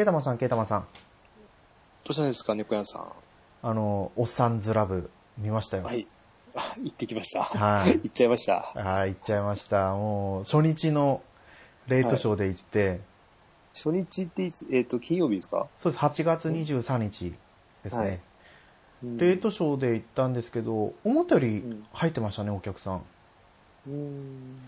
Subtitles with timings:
[0.00, 0.80] ケータマンさん、ケータマンさん。
[0.80, 0.86] ど
[2.08, 3.12] うしたんですか、猫屋さん。
[3.62, 5.82] あの、おっさんずラブ、見ましたよ。
[5.84, 6.06] はい。
[6.54, 7.42] あ、行ってきました。
[7.42, 8.72] はい 行っちゃいました。
[8.74, 9.92] はい、行っちゃいました。
[9.92, 11.20] もう、初日の
[11.86, 13.00] レートショーで行って、
[13.74, 15.68] 初日っていつ、えっ、と、金曜日ですか？
[15.82, 17.34] そうです、8月23日
[17.84, 18.02] ですね。
[18.02, 18.20] はい
[19.02, 23.02] レートショーで行ったんですけど、思ったよりうん入ってましたね、お客さん。
[23.86, 24.60] うーん。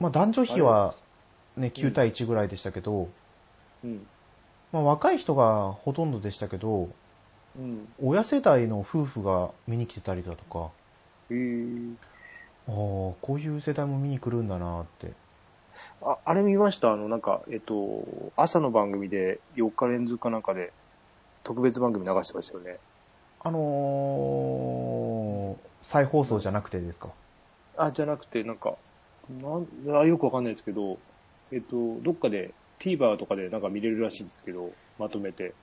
[0.00, 0.94] まあ男女比は
[1.56, 3.08] ね、9対1ぐらいでしたけど、
[3.84, 4.06] うん。
[4.72, 6.88] まあ若い人がほとんどでしたけど、
[7.56, 7.88] うん。
[8.02, 10.70] 親世代の夫婦が見に来てたりだとか、
[11.30, 11.94] えー、
[12.68, 15.12] ああ、こういう世代も見に来るんだなって。
[16.02, 16.92] あ、あれ見ました？
[16.92, 18.04] あの、なんか、えっ、と、
[18.36, 20.72] 朝の番組で4日連続かなんかで
[21.44, 22.78] 特別番組流してましたよね。
[23.40, 27.08] あのー、再放送じゃなくてですか？
[27.76, 28.74] あ、じゃなくて、なんか、
[29.42, 29.66] なん
[30.00, 30.98] あよくわかんないですけど、
[31.52, 35.54] えっ、と、どっかで TVer とかでなんか見れるらしいんですけど、まとめて。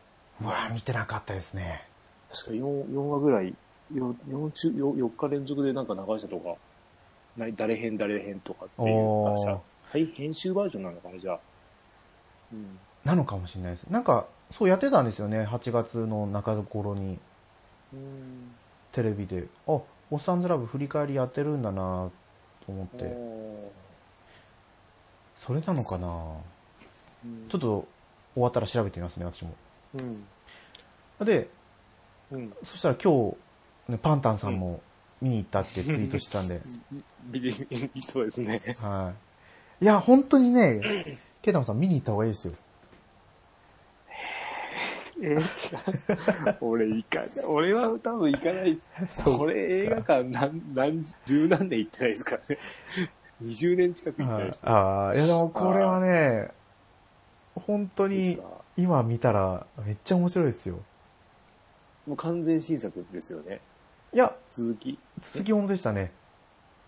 [0.41, 1.85] うわあ見てなかったですね。
[2.31, 3.53] 確か 4, 4話ぐらい、
[3.93, 6.55] 4, 4, 中 4, 4日連続でなんか流したとか、
[7.37, 11.39] ない誰編誰編とかっていう、あさ再編集バージョンなのかな、じゃあ。
[12.53, 12.79] うん。
[13.03, 13.83] なのかもしれないです。
[13.85, 17.19] なんか、そうやってたんですよね、8月の中頃に
[17.93, 18.51] うん。
[18.91, 19.47] テレビで。
[19.67, 22.09] あ、おっさんずラブ振り返りやってるんだな
[22.65, 23.03] と思っおて。
[23.05, 23.69] ー
[25.37, 26.35] それなのかなうん
[27.49, 27.87] ちょっと
[28.33, 29.53] 終わったら調べてみますね、私も。
[29.95, 31.25] うん。
[31.25, 31.49] で、
[32.31, 32.53] うん。
[32.63, 33.31] そしたら今
[33.87, 34.81] 日、ね、パンタンさんも
[35.21, 36.61] 見に行ったってツイートしてたんで。
[37.25, 37.67] ビリ、
[38.11, 38.61] そうですね。
[38.79, 39.13] は
[39.81, 39.83] い。
[39.83, 42.53] いや、本当にね、ケイタマさん見に行った方がいいですよ。
[45.23, 45.37] え
[46.61, 47.45] 俺行かない。
[47.45, 49.21] 俺は多分行かないです。
[49.21, 52.57] そう俺映画館何、何、十何年行ってないですからね。
[53.43, 54.59] 20年近く行ってないです。
[54.63, 56.49] ああ、いやでもこれはね、
[57.55, 58.47] 本当にですか？
[58.77, 60.79] 今見たらめっちゃ面白いですよ。
[62.07, 63.61] もう完全新作ですよね。
[64.13, 64.97] いや、続き。
[65.33, 66.11] 続きものでしたね。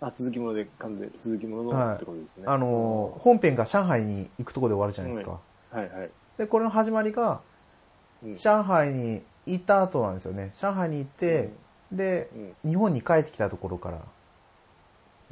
[0.02, 2.44] あ、続きもので、完全、続きものはいのってことですね。
[2.48, 5.40] あのー、本編が上海に行くところで終わるじゃないですか。
[5.72, 6.12] はいはい。
[6.38, 7.42] で、これの始まりが、
[8.24, 10.54] うん上海に行った後なんですよね。
[10.60, 11.52] 上海に行って、
[11.92, 12.30] で、
[12.64, 12.70] うん。
[12.70, 14.02] 日本に帰ってきたところから、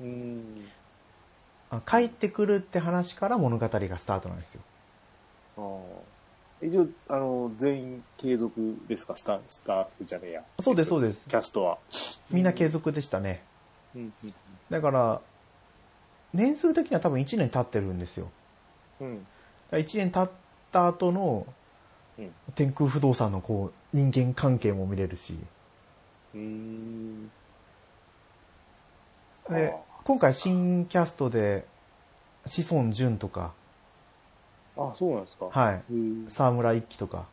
[0.01, 0.65] うん。
[1.69, 4.61] あ帰ってくるって話から物語がスタートなんですよ。
[5.57, 6.65] ああ。
[6.65, 9.15] 一応、あの、全員継続ですか？
[9.15, 10.43] スタスタッフじゃねえや。
[10.59, 11.25] そうです、そうです。
[11.27, 11.77] キャストは。
[12.29, 13.43] みんな継続でしたね。
[13.95, 14.13] うん。
[14.23, 14.33] うん。
[14.69, 15.21] だから、
[16.33, 18.29] 年数的には多分1年経ってるんですよ。
[18.99, 19.17] うん。
[19.17, 19.27] だか
[19.71, 20.29] ら1年経っ
[20.71, 21.47] た後の
[22.19, 22.31] うん。
[22.53, 25.37] 天空不動産のこう、人間関係も見れるし。
[26.35, 27.31] うん。
[29.49, 31.65] であ、今回新キャストで、
[32.45, 33.53] 志尊淳とか、
[34.89, 35.45] あ、そうなんですか。
[35.45, 35.83] はい。
[36.29, 37.25] 沢村一樹とか、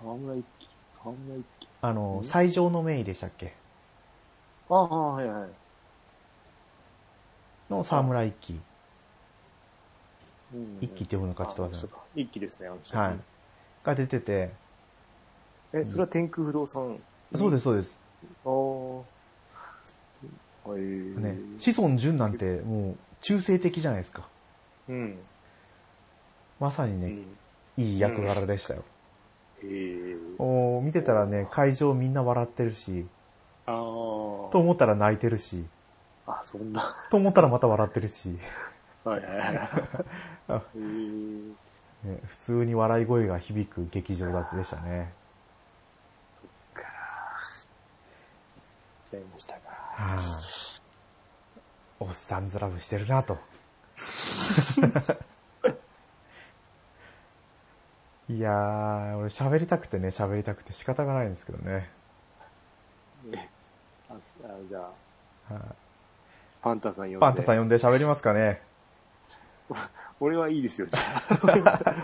[0.00, 0.68] 沢村一樹。
[1.02, 1.68] 沢村一樹。
[1.82, 3.54] あの、うん最上の名医でしたっけ？
[4.70, 5.48] ああ、はいはい。
[7.70, 8.60] の沢村一樹。
[10.54, 13.18] うん一樹って呼ぶのかちょっと忘れましたあそうか一樹ですね、あの人はい。
[13.84, 14.52] が出てて、
[15.72, 16.98] え、それは天空不動産。
[17.34, 17.98] そうです、そうです。
[18.44, 18.52] ああ。
[20.70, 20.80] はい。
[20.80, 24.28] ね、志尊淳なんてもう中性的じゃないですか。
[24.88, 25.18] うん。
[26.58, 27.06] まさにね、
[27.76, 27.84] うん。
[27.84, 28.84] いい役柄でしたよ。
[29.62, 30.16] へえ。
[30.38, 33.06] おー見てたらね、会場みんな笑ってるし、
[33.66, 33.74] ああ。
[33.74, 35.64] と思ったら泣いてるし、
[36.26, 36.96] あ、そんな。
[37.10, 38.38] と思ったらまた笑ってるし、
[39.04, 39.58] はいはいはい。
[40.48, 40.80] あ へえ。
[42.08, 45.12] ね、普通に笑い声が響く劇場だってでしたね。
[46.74, 46.82] か。
[49.04, 49.68] ちゃいましたか。
[49.68, 50.40] はあ、
[52.00, 53.38] おっさんずラブしてるなと。
[58.28, 61.88] いやー、俺喋りたくてね、喋りたくて仕方がないんですけどね。
[63.30, 63.48] ね
[64.10, 64.16] あ、あ
[64.68, 64.80] じゃ
[65.50, 65.62] あ、はい
[66.60, 67.18] パンタさん呼んで。
[67.20, 68.60] パンタさん呼んで喋りますかね。
[70.18, 71.94] 俺はいいですよ、じゃあ。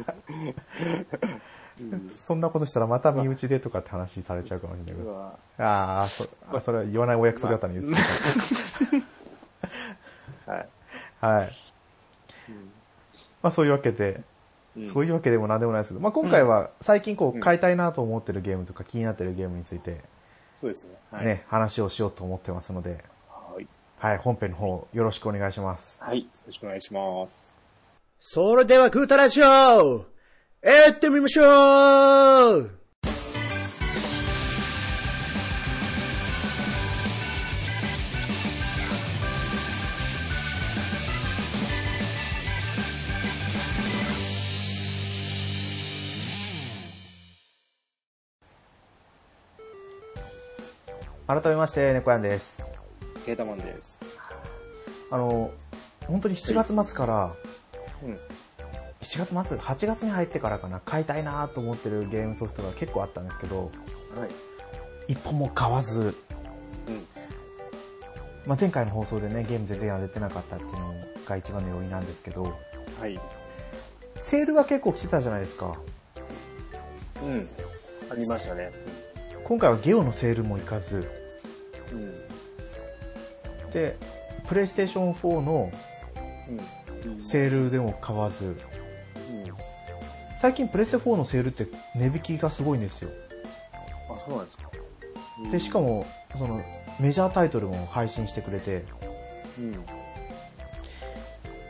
[1.81, 5.19] うんそんなことしたらまた身内でとかって話されちゃうかもしれないけど。
[5.59, 8.03] ああ、そあそれは言わないお約束だったのに言って
[10.51, 10.69] はい。
[11.21, 11.27] た。
[11.27, 11.53] はい。
[13.43, 14.25] まあそういうわけで、うん
[14.93, 20.01] そういうわけでも何でもないですけど、まあ今回は最近こう変えたいなと思ってるゲームとか気になってるゲームについて
[20.63, 20.95] そうですね。
[21.11, 21.27] はい。
[21.27, 23.67] ね、話をしようと思ってますので、はい。
[23.99, 25.97] はい、本編の方よろしくお願いします。
[25.99, 26.21] はい。
[26.21, 27.53] よろしくお願いします。
[28.21, 30.07] それでは、グータラジオ行
[30.91, 32.82] ってみましょう
[51.41, 52.63] 改めまして、猫やんです。
[53.25, 54.05] ケータマンです。
[55.11, 55.51] あの、
[56.07, 57.35] 本当に7月末から、
[58.03, 58.19] うん。
[59.01, 63.71] 7月末、8月に入ってからかな、買いたいなと思ってるゲームソフトが結構あったんですけど、
[64.15, 64.29] はい。
[65.09, 66.15] 一本も買わず、うん。
[68.45, 70.95] まあ、前回の放送でね、ゲーム全然やれてなかったっていうの
[71.27, 72.59] が一番の要因なんですけど、
[73.01, 73.19] はい。
[74.21, 75.81] セールが結構来てたじゃないですか。
[77.23, 77.49] うん。
[78.11, 78.71] ありましたね。
[79.45, 81.22] 今回はゲオのセールも行かず、
[81.93, 83.71] うん。
[83.71, 83.97] で、
[84.49, 85.71] プレイステーション4の
[86.49, 87.23] うん。
[87.23, 88.55] セールでも買わず、うん。
[90.41, 93.11] 最近プレステ4のセールって値引きがすごいんですよ。
[94.11, 94.71] あ、そうなんですか。
[95.51, 96.07] で、しかも、も、
[96.39, 96.65] その、
[97.01, 98.85] メジャータイトルも配信してくれて、
[99.59, 99.85] うん。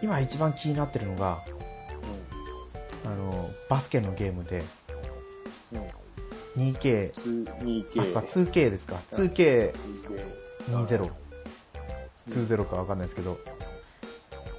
[0.02, 1.42] 今一番気になってるのが、
[3.04, 4.62] あの、バスケのゲームで、
[5.72, 6.01] うん。
[6.56, 6.62] うん。
[6.62, 8.00] 2K、2K。
[8.00, 9.00] あ、そうか、2K ですか。
[9.12, 9.72] 2K20、
[10.68, 11.10] 2K。
[12.28, 13.38] 20かわかんないですけど、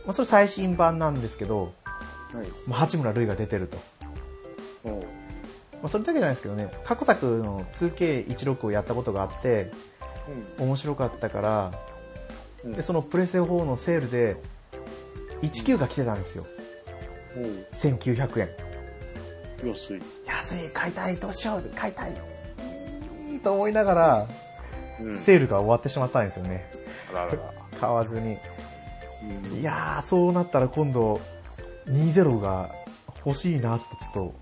[0.06, 1.74] まあ、それ最新版なんですけど、
[2.34, 2.48] はい。
[2.68, 3.78] まあ、八村塁が出てると。
[4.84, 9.72] まあ、それだけじゃないですけどね、過去作の 2K16 をやったことがあって、
[10.58, 11.72] 面白かったから、
[12.64, 12.72] うん。
[12.72, 14.38] で、そのプレステ4のセールで、
[15.42, 16.46] 19が来てたんですよ。
[17.36, 17.44] おう
[17.74, 18.50] 1900円。
[19.66, 20.02] 安い。
[20.44, 22.12] 安い、買いたい、どうしよう、買いたい。
[23.32, 24.28] いいと思いながら、
[25.00, 25.14] うん。
[25.14, 26.70] セールが終わってしまったんですよね。
[27.12, 27.54] あららら。
[27.80, 28.38] 買わずに。
[29.52, 31.22] うんいやー、そうなったら今度、
[31.88, 32.72] 20が
[33.26, 34.34] 欲しいなってちょっ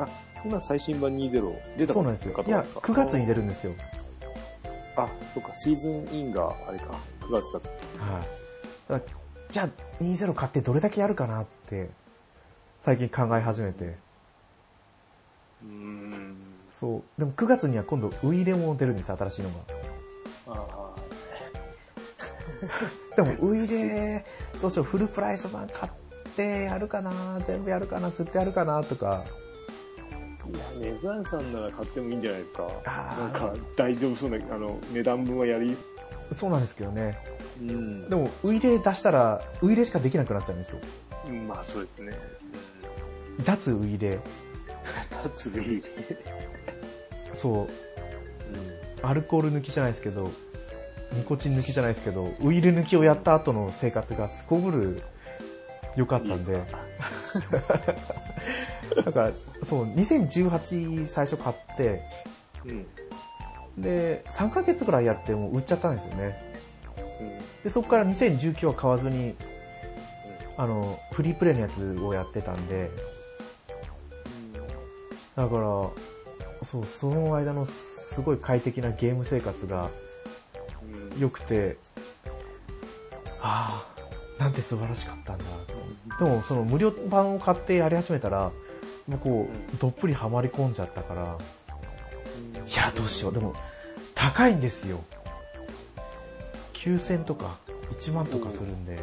[0.00, 0.08] あ、
[0.44, 1.30] 今最新版20
[1.76, 2.44] 出と、たそうなんですよ。
[2.44, 3.72] いや、9月に出るんですよ。
[4.96, 8.04] あ、そっか、シーズンインがあれか、9月だった。
[8.04, 8.22] はい。
[8.88, 9.20] だから
[9.50, 11.90] じゃあ、20買ってどれだけやるかなって、
[12.80, 14.05] 最近考え始めて。
[15.62, 16.36] うーん。
[16.78, 17.02] そう。
[17.18, 19.54] でも9月には今度、ウイイレも出るんです、新しいのが。
[20.48, 20.94] あ
[23.16, 24.24] でも、ウイイレ、
[24.60, 25.92] どうしよう、フルプライス版買っ
[26.36, 29.24] てやるかな全部やるかな釣ってやるかなとか。
[29.24, 29.46] あ。
[30.48, 32.62] いや、ネズアンさんなら買ってもいいんじゃないですか。
[33.18, 35.76] なんか、大丈夫そうな、あの、値段分はやり、
[36.38, 37.18] そうなんですけどね。
[37.60, 38.08] うん。
[38.08, 40.80] でも、ウイイレ出したら、ウイイレしかできなくなっちゃうんですよ。
[41.26, 42.12] うんまあそうですね。
[43.44, 44.20] 脱ウイイレ。
[45.24, 45.30] うん。
[45.30, 45.90] 立つビール。
[47.34, 47.68] そう。
[49.02, 50.30] アルコール抜きじゃないですけど、
[51.12, 55.02] ニコチン抜きじゃないですけど、ウイル抜きをやった後の生活がすこぶる
[55.94, 56.62] 良かったんで、
[59.04, 59.32] だ から、
[59.64, 62.02] そう、2018最初買って、
[62.64, 62.86] うん。
[63.76, 63.82] うん。
[63.82, 66.38] で、3ヶ月ぐらいやってもう売っちゃったんですよね。
[67.64, 69.34] で、そこから2019は買わずに、
[70.56, 72.90] あの、フリープレイのやつをやってたんで、
[75.36, 75.60] だから、
[76.66, 79.90] そう、その間のすごい快適なゲーム生活が
[81.12, 81.20] うん。
[81.20, 81.76] 良くて、
[83.40, 83.86] あ
[84.38, 85.44] あ、なんて素晴らしかったんだ。
[86.18, 88.50] でも、その無料版を買ってやり始めたら、
[89.06, 91.36] もうこう、どっぷりハマり込んじゃったから、
[92.66, 93.32] いや、どうしよう。
[93.32, 93.54] でも、
[94.14, 95.04] 高いんですよ。
[96.72, 97.58] 9000とか、
[97.98, 98.96] 1万とかするんで、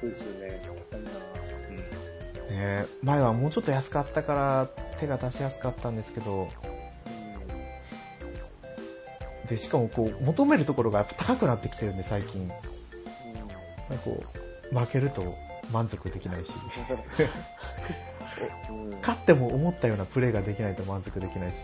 [0.00, 0.77] そうですよね。
[2.58, 6.48] ね、前はもうちょっと安かったから手が出しやすかったんですけど、
[9.48, 12.48] で、しかもこう、求めるところがやっぱ高くなってきてるんで、最近。
[12.48, 12.64] なんか
[14.04, 14.22] こ
[14.72, 15.36] う、負けると
[15.72, 16.50] 満足できないし。
[19.00, 21.54] 勝っても思ったようなプレーができないと満足できないし、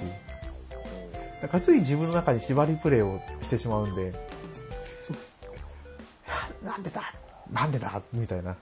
[1.42, 4.12] なんかつい自分の中に縛りプレイをしてしまうんで、
[6.64, 7.12] なんでだ？
[7.52, 8.00] なんでだ？
[8.12, 8.56] みたいな。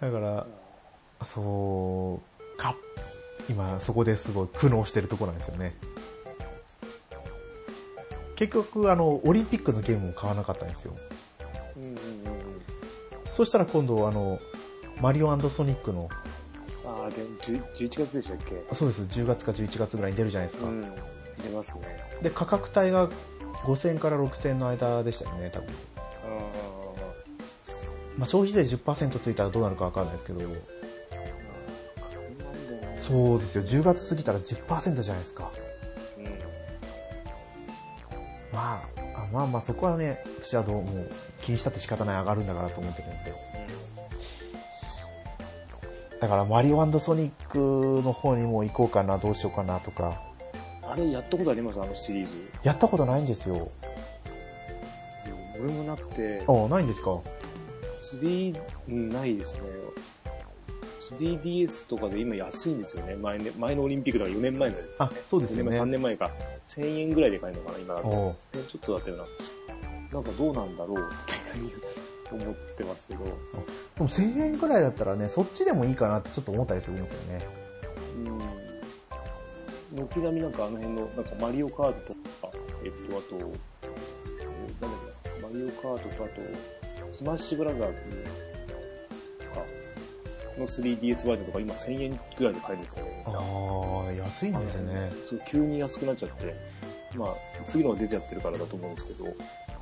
[0.00, 0.46] だから、
[1.34, 2.20] そ
[2.54, 2.74] う、か、
[3.48, 5.76] 今そこですごい苦悩してるところなんですよね。
[8.36, 10.96] 結局、あの、オリンピックのゲームを買わなかったんですよ。
[11.76, 11.82] うん。
[11.82, 11.90] うん。
[11.90, 11.96] うん。
[13.30, 14.38] そしたら今度、あの、
[15.02, 16.08] マリオソニックの、
[16.86, 18.74] ああ、でも、11月でしたっけ？
[18.74, 20.68] そうです、10月か11月ぐらいに出るじゃないですか。
[20.68, 20.80] うん。
[20.80, 21.82] 出ますね。
[22.22, 23.08] で、価格帯が
[23.64, 25.68] 5000から6000の間でしたよね、多分。
[28.20, 30.44] あまあ、消費税10%ついたらどうなるかわかんないですけど、あ、
[33.00, 35.50] そうですよ、10月過ぎたら10%じゃないですか。
[36.18, 36.24] うん。
[38.52, 38.82] まあ、
[39.16, 41.10] あまあまあそこはね、私はどうもう
[41.40, 43.50] 気にしたって仕方ない上がるんだからと思ってるんで。
[46.20, 50.20] だからマリオソニックの方にも行こうかな、どうしようかなとか。
[50.82, 51.80] あれやったことあります？
[51.80, 52.32] あのシリーズ。
[52.62, 53.70] やったことないんですよ。
[55.58, 57.18] 俺もなくて、ああ、ないんですか？
[58.16, 59.60] 3、うんないですね。
[61.18, 63.16] 3DS とかで今安いんですよね。
[63.16, 64.94] 前ね前のオリンピックだから4年前のやつ。
[64.98, 65.92] あ、そうです4年前、3よね。
[65.92, 66.30] 年前か。
[66.66, 68.08] 1000円ぐらいで買えるのかな、今だと。
[68.08, 68.34] ちょ
[68.78, 69.24] っとだったよな。
[70.12, 73.24] なんかどうなんだろうって思ってますけど。
[73.24, 73.30] で
[73.98, 77.46] も1000円くらいだったらね、そっちでもいいかなってちょっと思ったりするんですよね。
[79.92, 80.06] うん。
[80.08, 82.14] 軒並みなんかあの辺の、なんかマリオカートと
[82.48, 83.40] か、えっと、あと、えー
[84.80, 86.42] なんだっけな、マリオカートとあと、
[87.12, 88.24] スマッシュブラザーズ
[89.38, 89.66] とか
[90.58, 93.24] の 3DS バージョンとか今1000円ぐらいで買えるんですよね。
[93.26, 93.30] あ
[94.08, 95.12] あ、安いんですね。
[95.28, 96.54] そう急に安くなっちゃって、
[97.16, 99.26] まあ、次のが出ちゃってるからだと思うんですけど、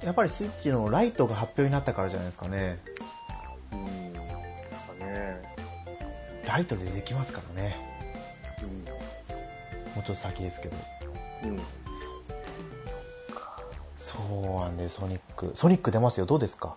[0.02, 2.78] やっぱりスイッチのライトが発表になったからじゃないですかね。
[3.73, 5.42] うん、なんかね、
[6.47, 7.76] ライトでできますからね。
[8.62, 10.76] うもうちょっと先ですけど。
[11.49, 11.61] ん、うん。
[13.99, 15.52] そうなんで、ソニック。
[15.54, 16.26] ソニック出ますよ。
[16.26, 16.76] どうですか？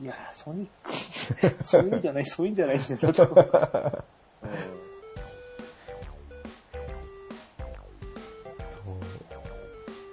[0.00, 0.92] いやー、ソニック、
[1.64, 3.34] そういうんじゃない、そういうんじゃないんだよ、多分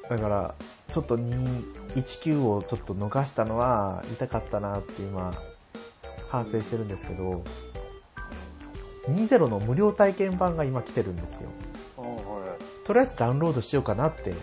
[0.09, 0.55] だから、
[0.91, 5.33] ちょっと219をちょっと逃したのは痛かったなって今、
[6.29, 7.43] 反省してるんですけど、
[9.07, 11.49] 20の無料体験版が今来てるんですよ。
[12.85, 14.33] とりあえずダウンロードしようかなって。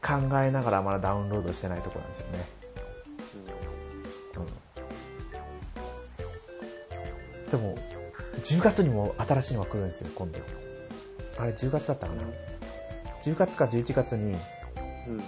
[0.00, 2.57] 考えながらまだダウンロードしてないところなんですよね。
[7.50, 7.76] でも、
[8.42, 10.38] 10月にも新しいのが来るんですよ、今度。
[11.38, 12.22] あれ10月だったかな
[13.22, 14.36] ?10 月か11月に、
[15.06, 15.22] うん。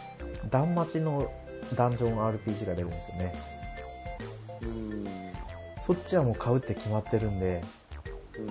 [0.50, 1.31] 断待ちの
[1.75, 3.35] ダンジョン RPG が出るんですよね。
[4.62, 5.07] うん。
[5.87, 7.62] そっちはもう買うって決まってるんで、
[8.39, 8.47] うん。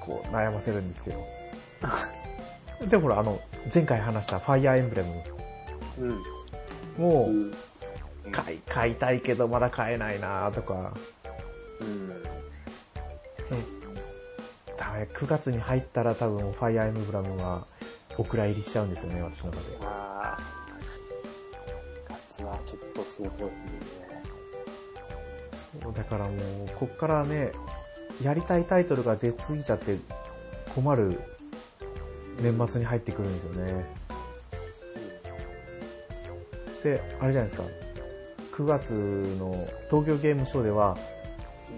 [0.00, 1.16] こう悩ませるんですよ。
[2.88, 3.40] で、ほら、あの、
[3.74, 5.22] 前回話したファイアーエンブレム
[5.98, 6.22] うん。
[6.96, 7.50] もうん。
[7.50, 7.54] う、
[8.32, 10.94] 買い、買いたいけどまだ買えないなとか、
[11.80, 12.08] うん。
[14.76, 17.66] ダメ、9月に入ったら多分ファイアーエンブレムは
[18.18, 19.78] お蔵入りしちゃうんですよね、私の中で。
[19.82, 20.56] ああ。
[22.08, 23.54] 夏はちょっとすごそうで
[23.86, 24.00] す
[25.84, 25.92] ね。
[25.94, 26.38] だからもう、
[26.78, 27.52] こっからね、
[28.22, 29.98] やりたいタイトルが出過ぎちゃって
[30.74, 31.20] 困る
[32.40, 33.84] 年末に入ってくるんですよね。
[36.82, 37.85] で、あれじゃないですか。
[38.56, 38.90] 9月
[39.38, 39.52] の
[39.90, 40.96] 東京ゲームショウでは、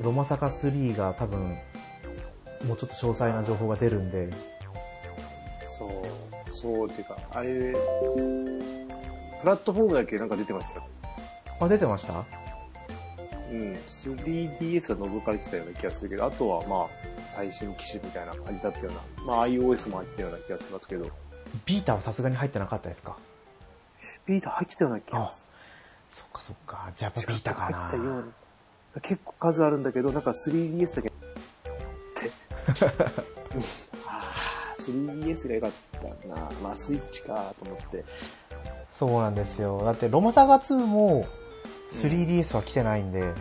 [0.01, 1.59] ロマサカ3が多分、
[2.65, 4.31] もうちょっと詳細な情報が出るんで、
[5.77, 5.91] そう、
[6.53, 7.73] そう、っていうか、あれ、
[9.41, 10.87] プラットフォームだけなんか出てましたよ。
[11.61, 12.25] あ、出てました？
[13.51, 13.75] うん。
[13.75, 16.89] 3DS が覗かれてたような気がするけど、あとはまあ、
[17.29, 21.11] 最新機種みたいな感じだったような、まあ iOS も入ってたような気がしますけど、
[21.67, 23.17] ビータはさすがに入ってなかったですか？
[24.27, 25.48] ビータ入ってたような気がす
[26.12, 26.93] そっかそっか。
[26.97, 28.25] じゃあやっぱビータかな
[29.00, 31.12] 結構数あるんだけど、なんか 3DS だけ、っ
[32.17, 32.31] て。
[34.07, 36.37] ああ、3DS が良かったな。
[36.62, 38.05] まあスイッチかと思って。
[38.99, 39.81] そうなんですよ。
[39.85, 41.27] だってロマサガ2も
[41.93, 43.33] 3DS は来てないんで、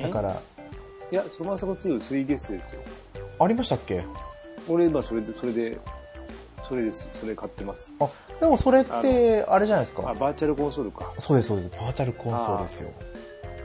[0.00, 0.40] だから、
[1.10, 2.60] いや、そのまさか2、3DS ですよ。
[3.40, 4.04] ありましたっけ？
[4.68, 5.78] 俺今それで、それで、
[6.68, 7.08] それです。
[7.14, 7.90] それ買ってます。
[7.98, 8.08] あ、
[8.40, 10.14] でもそれって、あれじゃないですあ、か。
[10.14, 11.12] バーチャルコンソールか。
[11.18, 11.76] そうです、そうです。
[11.76, 12.88] バーチャルコンソールですよ。
[12.88, 12.94] も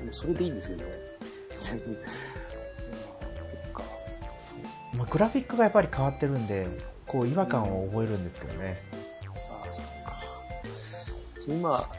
[0.09, 0.83] うそれでいいんですよね。
[1.59, 1.87] 全然。
[1.87, 3.83] うんそっか。
[4.97, 6.67] まあ、グラフィックがやっぱり変わってるんで、
[7.07, 8.81] こう違和感を覚えるんですけどね。
[9.49, 10.19] ああ、そっか。
[11.47, 11.89] 今、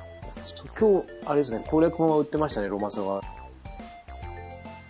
[0.79, 3.21] 今日、あれですね、攻略本は売ってましたね、ロマサが。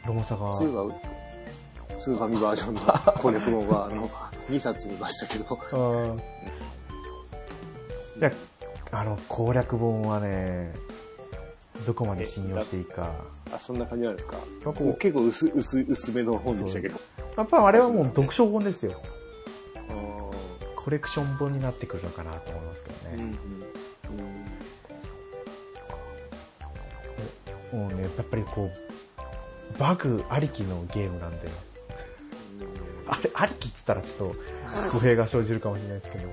[0.06, 0.52] ロマサガ。
[0.52, 0.98] 2は売って、
[1.98, 2.80] 2ファミバージョンの
[3.20, 4.08] 攻略本は、あの、
[4.48, 5.58] 2冊見ましたけど。
[5.72, 6.18] うん。
[6.18, 6.20] い
[8.20, 8.32] や、
[8.92, 10.72] あの、攻略本はね、
[11.86, 13.10] どこまで信用していいか。
[13.52, 14.36] あ、そんな感じなんですか？
[14.98, 17.00] 結構薄、薄、薄めの本でしたけど。
[17.36, 19.00] やっぱあれはもう読書本ですよ。
[20.76, 23.38] コレクション本になってくるのかなと思いますけどうんうんね。
[27.72, 31.48] うんもうね、やっぱりこう、バグありきのゲームなんで、
[33.06, 34.34] あれ、ありきっつったらちょっと
[34.92, 36.28] 語弊が生じるかもしれないですけど。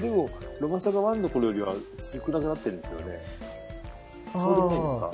[0.00, 3.22] でも、ロマサガ1の頃よりは少なくなってるんですよね。
[4.32, 5.12] そうでもないんですか？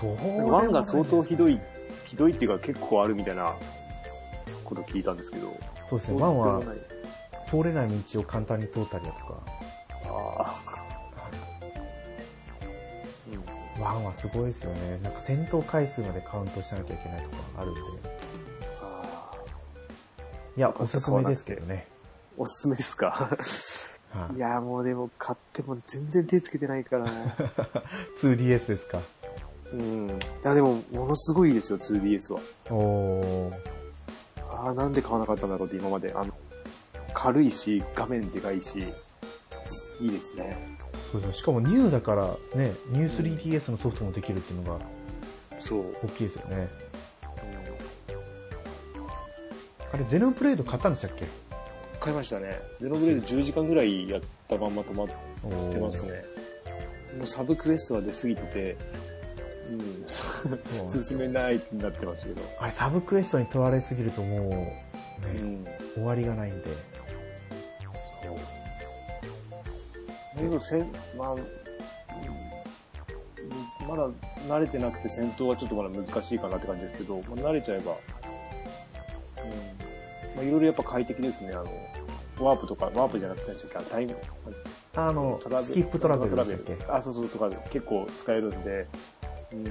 [0.00, 1.60] そうでもない1が相当ひどい、
[2.04, 3.54] ひどいっていうか結構あるみたいな
[4.64, 5.56] こと聞いたんですけど。
[5.88, 6.62] そうですね、1そうでもは
[7.48, 9.40] 通れない道を簡単に通ったりだとか、
[10.06, 10.54] ああ。
[13.32, 13.82] うん。
[13.82, 14.98] 1はすごいですよね。
[15.02, 17.80] なんか戦闘回数までカウントしなきゃいけないとかあるんで。
[20.56, 21.86] いや、おすすめですけどね。
[22.36, 23.10] おすすめですか？
[24.12, 27.10] はいいやーもうでも買っても全然手つけてないからな。
[28.20, 28.98] 2DS ですか？
[29.72, 30.08] うん。
[30.08, 32.40] いやでも、ものすごいですよ、2DS は。
[32.70, 33.54] おー。
[34.50, 36.12] ああ、なんで買わなかったんだろうって今まで。
[36.12, 36.34] あの、
[37.14, 38.80] 軽いし、画面でかいし、
[40.00, 40.76] いいですね。
[41.12, 41.34] そうですね。
[41.34, 42.26] しかもニューだから
[42.56, 44.84] ね、ニュー 3DS のソフトもできるっていうのが
[45.60, 45.84] そう。
[46.04, 46.68] 大きいですよね。
[49.92, 51.26] あれ、ゼノブレード買ったんでしたっけ？
[51.98, 52.60] 買いましたね。
[52.78, 55.08] ゼノブレード10時間ぐらいやったまんま止まっ
[55.72, 56.24] てますね。
[57.16, 58.76] もうサブクエストは出過ぎてて、
[60.06, 62.40] そううん、進めないってなってますけど。
[62.58, 64.86] あれ、サブクエストに取られすぎるともう、ね、
[65.36, 65.64] うん。
[65.94, 66.70] 終わりがないんで。
[70.36, 71.46] だけど、せん、まあ、うん
[73.88, 74.08] まだ
[74.46, 77.98] 慣れてなくて戦闘はちょっとまだ難しいかなって感じですけど、まあ、慣れちゃえば、うん。
[80.40, 81.64] まあ、いろいろやっぱ快適ですね、あの、
[82.46, 83.52] ワープとか、ワープじゃなくて
[83.90, 84.16] タイム、
[84.94, 86.72] あのスキップトラベルでしたっけ？
[86.72, 88.88] いあ、そうそう、とか結構使えるんで、
[89.52, 89.64] うん。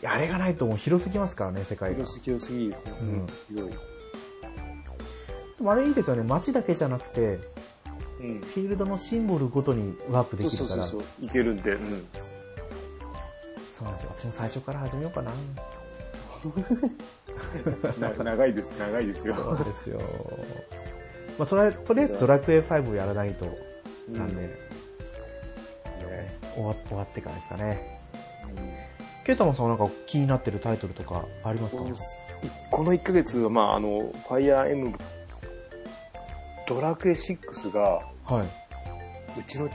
[0.00, 1.96] やあれがないともう広すぎますからね、世界が。
[1.96, 2.92] 広す広すぎですね。
[3.00, 3.78] うん広い。
[5.58, 6.22] でもあれいいですよね。
[6.22, 7.38] 街だけじゃなくて、
[8.20, 8.40] うん。
[8.40, 10.86] フィールドのシンボルごとにワープできるから。
[10.86, 11.26] そうそうそう。
[11.26, 12.06] いけるんで、うん。
[13.76, 14.10] そうなんですよ。
[14.16, 15.30] 私も最初から始めようかな。
[18.00, 19.36] な長いです、長いですよ。
[19.42, 20.00] そうですよ。
[21.38, 23.46] まあ、とりあえずとりあえずドラクエ5をやらないと、
[24.08, 24.50] なんで、うんね
[26.54, 28.00] 終わ終わってからですかね。
[28.44, 28.90] うん
[29.24, 31.82] ケイタマンさんはなんか気になってるタイトルとかありますか？
[32.70, 34.94] この1ヶ月は、まあ、あの、ファイアーエム、
[36.66, 38.46] ドラクエ6が、はい。
[39.38, 39.68] うちの、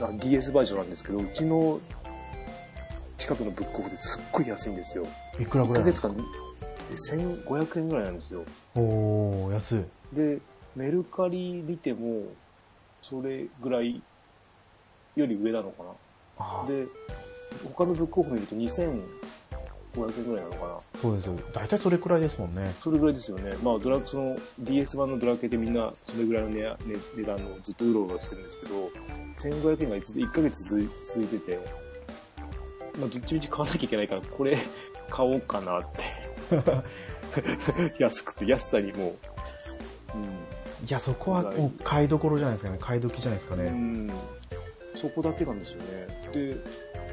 [0.00, 1.78] あ DS バージョンなんですけど、うちの
[3.18, 5.06] 近くのブックオフですっごい安いんですよ。
[5.38, 6.22] 1いくらぐらいヶ月間で
[7.12, 8.44] 1500円ぐらいなんですよ。
[8.74, 9.84] おー、安い。
[10.14, 10.40] で、
[10.74, 12.26] メルカリ見ても、
[13.02, 14.02] それぐらい
[15.14, 15.84] より上なのか
[16.38, 16.74] あな。
[16.74, 16.86] で、
[17.74, 18.92] 他のブックオフ見ると2500
[20.18, 21.00] 円ぐらいなのかな。
[21.00, 21.36] そうですよ。
[21.52, 22.74] 大体それくらいですもんね。
[22.80, 23.56] それぐらいですよね。
[23.62, 26.76] まあ、ドラその DS 版のドラクエでみんなそれぐらいの値値
[27.16, 28.90] 値段のずっとうろうろしてるんですけど、
[29.38, 31.60] 1500円がずっと1ヶ月続い続いてて、
[32.98, 34.58] まあ、どっちみち買わなきゃいけないから、これ
[35.08, 36.04] 買おうかなって。
[37.98, 39.14] 安くて、安さにもう、
[40.86, 42.78] いや、そこはもう買いどころじゃないですかね。
[42.80, 43.60] 買い時じゃないですかうん。
[43.60, 43.70] うね。
[43.70, 44.10] ん。
[45.00, 46.06] そこだけなんですよね。
[46.32, 46.56] で、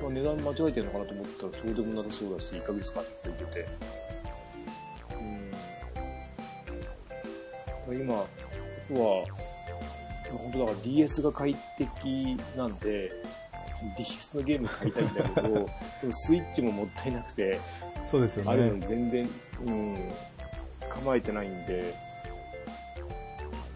[0.02, 3.68] まあ、値段間違えてるのかなと思ったら、そうでもなさそうだし、1ヶ月間ついてて。
[7.90, 7.98] うん。
[8.00, 8.26] 今、あ
[8.88, 9.24] とは、
[10.32, 13.12] 本当だから DS が快適なんで、
[13.98, 15.68] DS のゲーム買いたいんだけど、 でも
[16.12, 17.60] スイッチももったいなくて、
[18.12, 18.80] そうですよあるのね。
[18.80, 19.30] に全然、
[19.66, 19.98] うん、
[20.90, 21.94] 構えてないんで、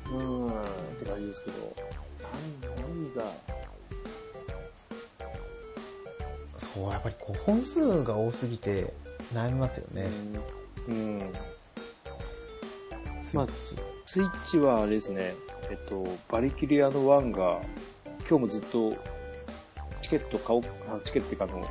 [0.05, 0.53] うーん、っ
[0.99, 1.75] て感じですけど、
[2.61, 3.23] 何、何が、
[6.57, 8.93] そう、やっぱりこう本数が多すぎて
[9.33, 10.07] 悩みますよね。
[10.87, 11.33] うん、うん。
[13.29, 13.53] スイッチ。
[14.05, 15.35] スイッチはあれですね、
[15.69, 17.61] えっと、バリキリアの1が、
[18.29, 18.93] 今日もずっと、
[20.07, 21.67] チケット買おう、あチケットっていうかあの、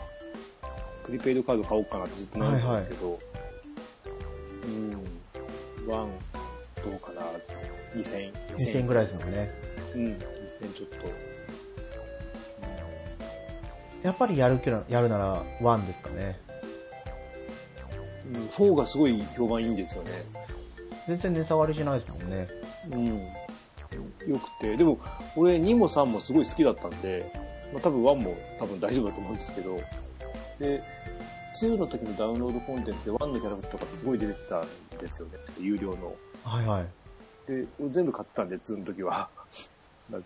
[1.04, 3.18] プリペイドカード買おうかなってずっと悩んでたんですけど、
[4.64, 6.06] うん、1、ど
[6.84, 7.54] うかなって、
[7.94, 9.50] 2000、2000円ぐらいですもんね。
[9.94, 10.18] うん、2000
[10.74, 10.96] ちょっと。
[14.02, 16.38] やっぱりやるやるなら1ですかね。
[18.34, 20.10] うん、4がすごい評判いいんですよね。
[21.08, 22.48] 全然値下がりしないですもんね。
[22.90, 23.18] うん。
[24.30, 24.76] よくて。
[24.76, 24.98] でも、
[25.36, 27.45] 俺2も3もすごい好きだったんで、
[27.76, 29.76] まあ多分1も多分大丈夫だと思うんですけど、
[30.58, 30.82] で、
[31.60, 35.38] 2の時のダウンロードコンテンツで1のキャラクターがすごい出てたんですよね。
[35.60, 36.14] 有料の。
[36.42, 36.86] はいはい。
[37.46, 39.28] で、俺全部買ってたんで、2の時は。
[40.10, 40.18] な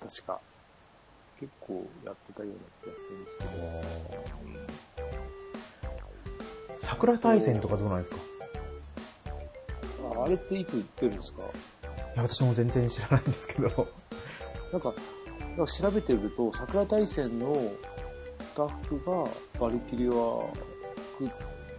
[0.00, 0.40] 確か。
[1.38, 3.44] 結構やってたような気がするんですけ
[6.80, 6.80] ど。
[6.80, 8.16] 桜大戦とかどうなんですか
[10.18, 11.42] ああれっていつ出るんですか？
[11.42, 11.46] い
[12.16, 13.88] や、私も全然知らないんですけど。
[14.72, 14.92] なんか、
[15.56, 19.26] なんか調べてると、桜大戦のスタッフが
[19.58, 20.10] バリキリア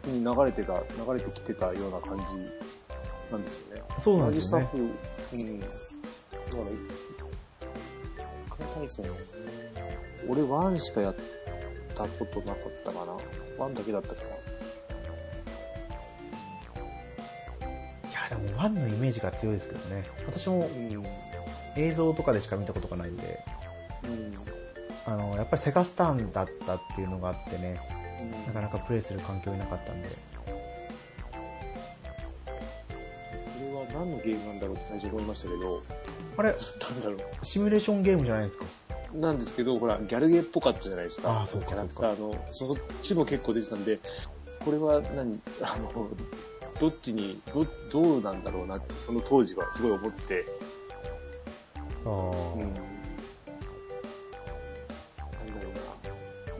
[0.07, 2.23] に流れてた、流れてきてたような感じ
[3.31, 3.83] なんですよね。
[3.99, 4.69] そうなんですよね。
[4.73, 4.89] 同じス
[5.31, 5.59] タッフ、うん。
[5.59, 6.63] だから、
[8.49, 9.05] 桜大戦、
[10.27, 11.15] 俺ワンしかやっ
[11.95, 13.15] たことなかったかな。
[13.59, 14.27] ワンだけだったかな。
[18.09, 20.03] いや、でも1のイメージが強いですけどね。
[20.25, 21.03] 私もうん。
[21.75, 23.56] 映像とかでしか見たことがないんで、うん。
[25.05, 27.79] あの、やっぱりセガスターンだったっていうのがあってね、
[28.21, 30.09] うんなかなかプレイする環境いなかったんで。
[30.09, 30.15] こ
[33.61, 35.83] れは何のゲームなんだろうって最初思いましたけど、
[36.37, 38.65] あれ、なんだろシミュレーションゲームじゃないですか。
[39.13, 39.17] う。
[39.17, 41.41] なんですけど、ほら、ギャルゲーっぽかったじゃないですか。
[41.41, 43.99] あーそうかキャラクターの、そっちも結構出てたんで、
[44.63, 46.09] これは何、あの、
[46.79, 50.45] どっちに、ど、どうなんだろうなって、その当時はすごい思って、
[52.05, 52.96] ああ、うん。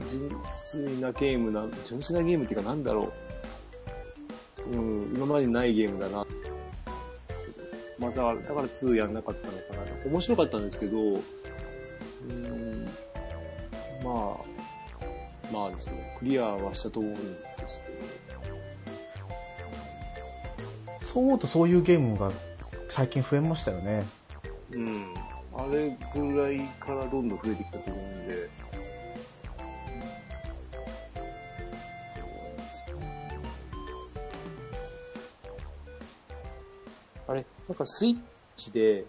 [0.10, 0.30] 純
[0.63, 3.12] 粋なゲームな、純粋なゲームっていうかなんだろ
[4.65, 4.70] う。
[4.72, 6.26] うん、今までにないゲームだな。
[8.00, 9.60] まあ、だから、だから2やんなかったのか
[10.06, 10.12] な。
[10.12, 11.24] 面白かったんですけど、う
[12.34, 12.86] ん、
[14.04, 14.38] まあ、
[15.52, 17.22] まあですね、クリアはしたと思うんで
[17.67, 17.98] すけど、
[21.13, 22.32] そう思うとそういうゲームが
[22.89, 24.06] 最近増えましたよね。
[24.72, 25.13] うん。
[25.56, 28.50] あれぐらいからどんどん増えてきたと思うんで。
[37.67, 38.17] なんかスイッ
[38.56, 39.06] チで、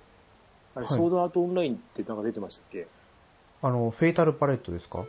[0.75, 2.87] あれ、はいソードアートオンラインってなんか出てましたっけ？
[3.63, 5.05] あの、フェイタルパレットですか？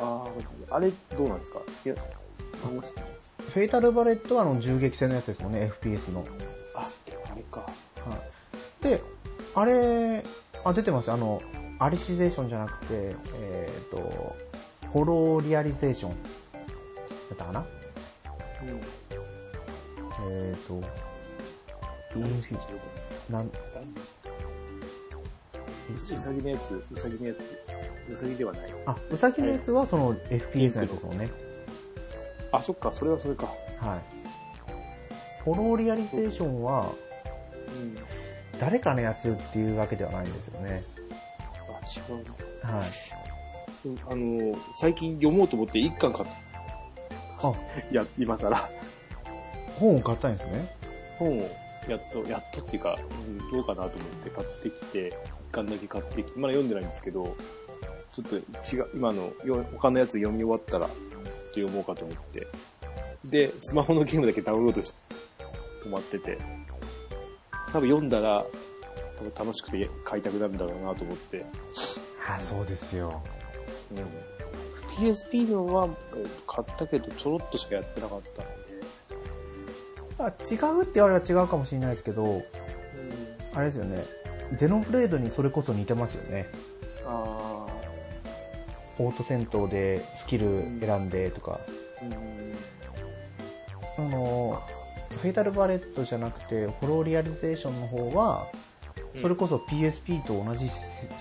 [0.00, 0.24] あ
[0.70, 1.60] あ、あれどうなんですか？
[1.84, 1.94] いや、
[2.64, 2.88] あもし
[3.52, 6.24] フェイタルパレットはあの銃撃戦のやつですもんね、FPS の。
[6.74, 7.60] あ、あれか。
[7.60, 7.68] は
[8.80, 8.84] い。
[8.84, 9.02] で、
[9.54, 10.24] あれ、
[10.64, 11.14] あ、出てますよ。
[11.14, 11.40] あの、
[11.78, 14.36] アリシゼーションじゃなくて、えっ、と、
[14.88, 16.16] ホローリアリゼーションだ
[17.34, 17.66] ったかな？
[18.62, 18.80] うん。
[20.30, 20.80] えっ、と、
[23.30, 23.50] なん、う
[26.18, 27.38] さぎのやつ、うさぎのやつ、
[28.12, 28.62] うさぎではない。
[28.86, 31.30] あ、ウサギのやつはその FPS のやつですもんね。
[32.52, 33.46] あ、そっか、それはそれか。
[33.80, 35.42] はい。
[35.42, 36.92] ホローリアリゼーションは、
[37.54, 37.96] うん。
[38.58, 40.82] 誰かのやつっていうわけではないんですよね。
[41.68, 42.24] あ、違う
[42.66, 42.78] な。
[42.78, 42.88] はい。
[43.84, 46.28] うんあの、最近読もうと思って一巻買っ
[47.38, 47.48] た。
[47.48, 47.54] あ、
[47.90, 48.70] いや、今更。
[49.78, 50.76] 本を買ったんですね。
[51.18, 51.50] 本を、
[51.88, 57.36] やっと、やっとっていうか、うんどうかなと思って買ってきて、一巻だけ買ってきて、まだ読んでないんですけど、
[58.14, 62.46] ちょっと違う、今の、よ他のやつ読み終わったら、ちょっと読もうかと思って。
[63.24, 64.96] で、スマホのゲームだけダウンロードして、
[65.84, 66.38] 止まってて。
[67.72, 68.44] 多分読んだら、
[69.18, 71.44] 多分楽しくて買いたくなるんだろうなと思って。
[72.26, 73.22] あ、そうですよ。
[73.90, 78.67] うん、PSP のはえー買ったけど、ちょろっとしかやってなかったので。
[80.18, 82.42] あ違うって言われれば違うかもしれないですけど、
[83.54, 84.04] あれですよね。
[84.54, 86.46] ゼノブレードにそれこそ似てますよね。
[87.06, 87.66] あ
[88.98, 91.60] オート戦闘でスキル選んでとか。
[93.98, 94.62] あ、の、
[95.10, 98.48] フェイタルバレットじゃなくて、ホローリアリゼーションの方は、
[99.20, 100.70] それこそ PSP と同じ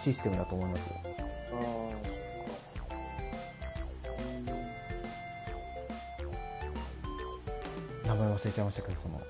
[0.03, 1.26] システムだと思いますよ。
[8.07, 9.21] 名前忘れちゃいましたけど、その。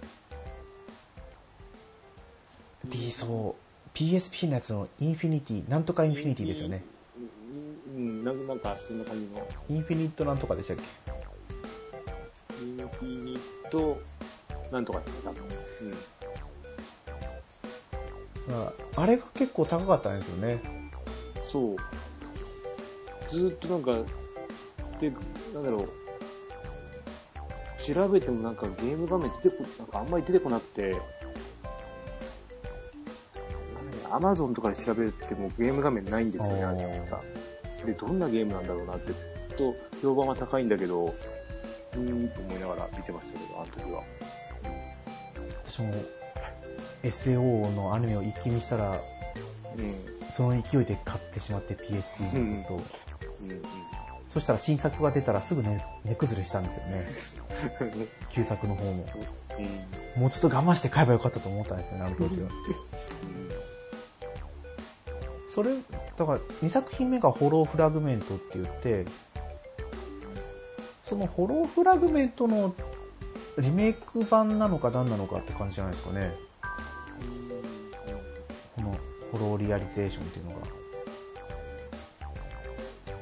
[2.86, 6.84] D、そう、PSP のやつのインフィニティ、なんとかインフィニティですよね。
[7.18, 9.48] うん、うん、なんか、そんな感じの。
[9.70, 10.84] インフィニットなんとかでしたっけ？
[12.64, 14.00] インフィニット、
[14.72, 15.44] なんとかって多分。
[18.48, 18.54] うん。
[18.54, 20.62] まああれが結構高かったんですよね。
[21.52, 21.78] そう。
[23.30, 24.12] ずーっとなんか、
[25.02, 25.12] で、
[25.54, 25.90] なんだろう。
[27.94, 30.96] 調べてもなんかゲーム画面出てこ、なんかあんまり出てこなくて、
[34.12, 37.22] アマゾンとかで調べてもゲーム画面ないんですよね、あーあれが
[37.86, 44.04] で、どんなゲームなんだろうなって、ずっと評判は高いんだけど、うーんと思いながら見てましたけど、あの時は。
[45.70, 45.94] 私も
[47.04, 49.96] SAO のアニメを一気見したら、うん。
[50.36, 52.74] その勢いで買ってしまって PSP にずっと。
[52.74, 53.62] うんうん。
[54.34, 57.47] そしたら新作が出たらすぐね、値崩れしたんですよね。
[58.30, 59.06] 旧作の方も。
[60.16, 60.22] うん。
[60.22, 62.50] もうちょっと我慢して買えばよかったと思ったんですよね、あの当時は。
[65.54, 65.72] それ、
[66.18, 69.06] だから2作品目がホローフラグメントって言って、
[71.06, 72.76] そのホローフラグメントの
[73.58, 76.32] リメイク版なのか何なのかって感じじゃないですかね。
[78.76, 78.96] この
[79.32, 80.58] ホローリアリゼーションっていうのが。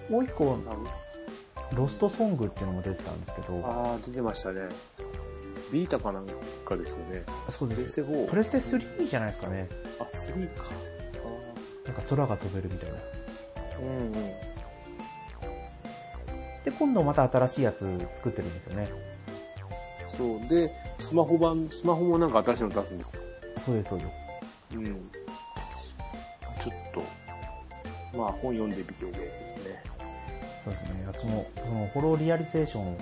[0.09, 0.57] もう一個、
[1.75, 4.61] ロストソングっていうのも出てたんですけど、ああ、出てましたね。
[5.71, 6.27] ビータかなん
[6.65, 7.23] かですよね。
[7.49, 7.95] そうです。
[7.95, 8.29] プレステ4。
[8.29, 9.67] プレステ3じゃないですかね。
[9.99, 10.65] あ、3か。
[11.85, 12.97] なんか空が飛べるみたいな。
[13.79, 14.13] うんうん。
[16.63, 17.79] で、今度また新しいやつ
[18.15, 18.89] 作ってるんですよね。
[20.17, 20.39] そう。
[20.47, 23.11] で、スマホ版、スマホもなんか新しいの出すんです
[23.65, 24.05] そうです、そうで
[24.71, 24.77] す。
[24.77, 24.85] うん。
[24.85, 24.93] ちょっ
[26.93, 27.03] と、
[28.17, 29.11] まあ本読んでみてね。
[30.65, 31.05] そうですね。
[31.07, 32.97] 私も、その、ホローリアリゼーション、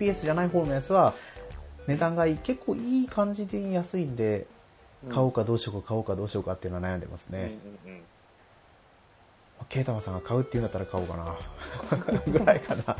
[0.00, 1.12] FPS じゃない方のやつは、
[1.86, 4.46] 値段がいい結構いい感じで安いんで、
[5.10, 7.38] 買おうかどうしようか買おうかどうしようかっていうのは悩んでますね。
[7.38, 8.02] うんうんうん。
[9.68, 12.20] ケイタマさんが買うって言うんだったら買おうかな。
[12.32, 12.96] ぐらいかな。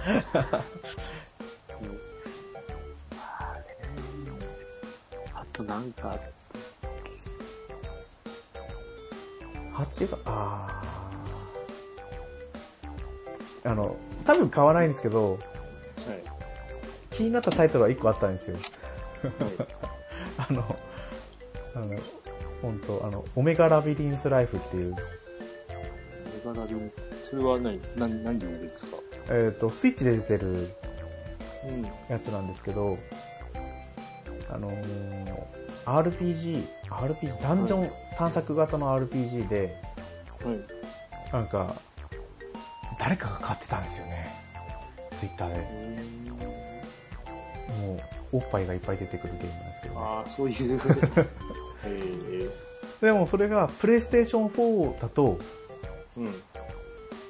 [5.34, 6.18] あとなんか、
[9.72, 11.05] 8が、あー
[13.66, 15.40] あの、多分買わないんですけど、はい。
[17.10, 18.56] 気になったタイトルは1個あったんですよ。
[18.56, 19.32] はい。
[20.48, 20.76] あの、
[21.74, 21.98] あの、
[22.62, 25.00] 本当あの、オメガラビリンスライフっていう、メ
[26.44, 26.90] ガラビン
[27.22, 28.96] それは何、何、何で言うんですか？
[29.30, 30.70] えっ、と、スイッチで出てる
[31.66, 31.82] うん。
[32.08, 32.96] やつなんですけど、
[34.48, 35.36] あのー
[35.86, 39.74] RPG、RPG、ダンジョン探索型の RPG で、
[40.44, 41.32] はい。
[41.32, 41.74] なんか、
[42.98, 44.34] 誰かが買ってたんですよね。
[45.18, 45.56] ツイッターで。
[47.80, 47.94] も
[48.32, 49.98] う、おっぱいがいっぱい出てくるゲームなんですけど。
[49.98, 50.80] ああ、そういう。
[51.84, 52.50] えー、
[53.00, 55.38] でもそれが、プレイステーション4だと、
[56.16, 56.24] うん。
[56.24, 56.34] うん。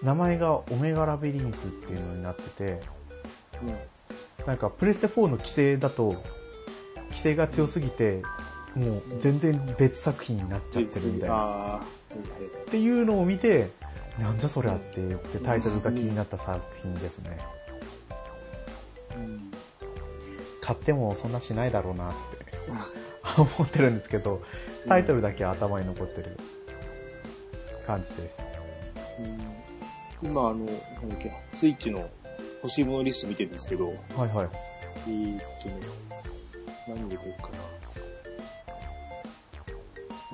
[0.02, 2.80] 名前がオメガラビリンスっていうのになってて、
[4.46, 6.22] なんかプレステ4の規制だと、
[7.10, 8.22] 規制が強すぎて、
[8.74, 11.80] もう全然別作品になっちゃってるみたいな。
[11.80, 13.70] っていうのを見て、
[14.18, 17.38] なんじゃそりゃって言ってタイトルが気になった作品ですね。
[19.16, 19.50] うん。
[20.60, 24.42] 買ってもそんなしないだろうなって思ってるんですけど、
[24.88, 26.36] タイトルだけは頭に残ってる
[27.86, 28.36] 感じです。
[29.20, 29.56] うん
[30.22, 30.66] 今、あの、なん
[31.10, 32.08] だっけ、スイッチの
[32.62, 33.96] 欲しいものリスト見てるんですけど、はい
[34.28, 34.48] はい。
[35.08, 35.74] えーっとね、
[36.88, 37.58] 何でこうかな。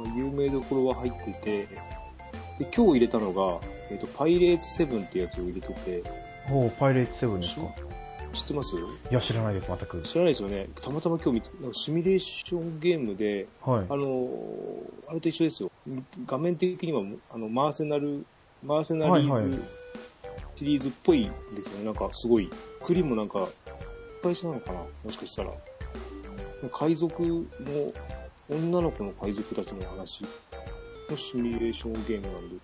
[0.04, 3.60] まあ有名どころは入ってて、で、今日入れたのが、
[3.92, 6.02] えーっと、パイレーツ7ってやつを入れてて、
[6.50, 7.62] おーパイレーツ7ですか？
[8.32, 8.74] 知ってます？
[8.74, 10.00] いや、知らないです、全く。
[10.02, 10.66] 知らないですよね。
[10.80, 13.86] たまたま今日見つなんかシミュレーションゲームで、はい。
[13.88, 14.30] あのー
[15.08, 15.70] あれと一緒ですよ。
[16.26, 18.24] 画面的には、あの、マーセナル、
[18.64, 19.62] マーセナリーはいはいズ
[20.54, 21.84] シリーズっぽいですよね。
[21.84, 22.48] なんかすごい、
[22.82, 23.46] クリもなんか、いっ
[24.22, 24.78] ぱい一緒なのかな？
[25.04, 25.50] もしかしたら。
[26.72, 27.46] 海賊の、
[28.48, 30.24] 女の子の海賊たちの話
[31.10, 32.56] のシミュレーションゲームなんで、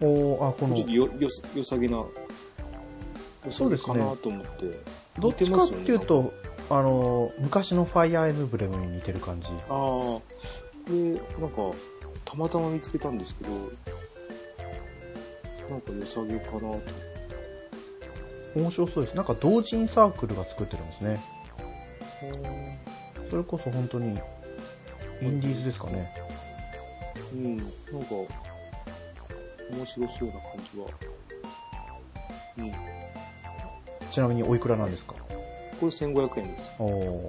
[0.00, 2.10] おーあ、このちょっと、よ、よ、よさげな、よ
[3.50, 4.94] そうですねかなと思って。
[5.20, 6.32] どっちかっていうと、
[6.70, 9.48] あの、昔のファイアーエムブレムに似てる感じ。
[9.68, 11.76] ああ、で、なんか、
[12.24, 13.50] たまたま見つけたんですけど、
[15.70, 16.80] なんか良さげかなと。
[18.56, 19.16] 面白そうです。
[19.16, 21.20] なんか同人サークルが作ってるんですね。
[23.30, 24.18] それこそ本当に、
[25.20, 26.23] インディーズですかね。
[27.34, 27.70] うん、なんか、
[29.70, 30.42] 面白そうな感
[30.72, 30.86] じは。
[32.58, 32.72] うん。
[34.10, 35.14] ちなみにおいくらなんですか？
[35.80, 36.70] これ1500円です。
[36.78, 37.28] おー。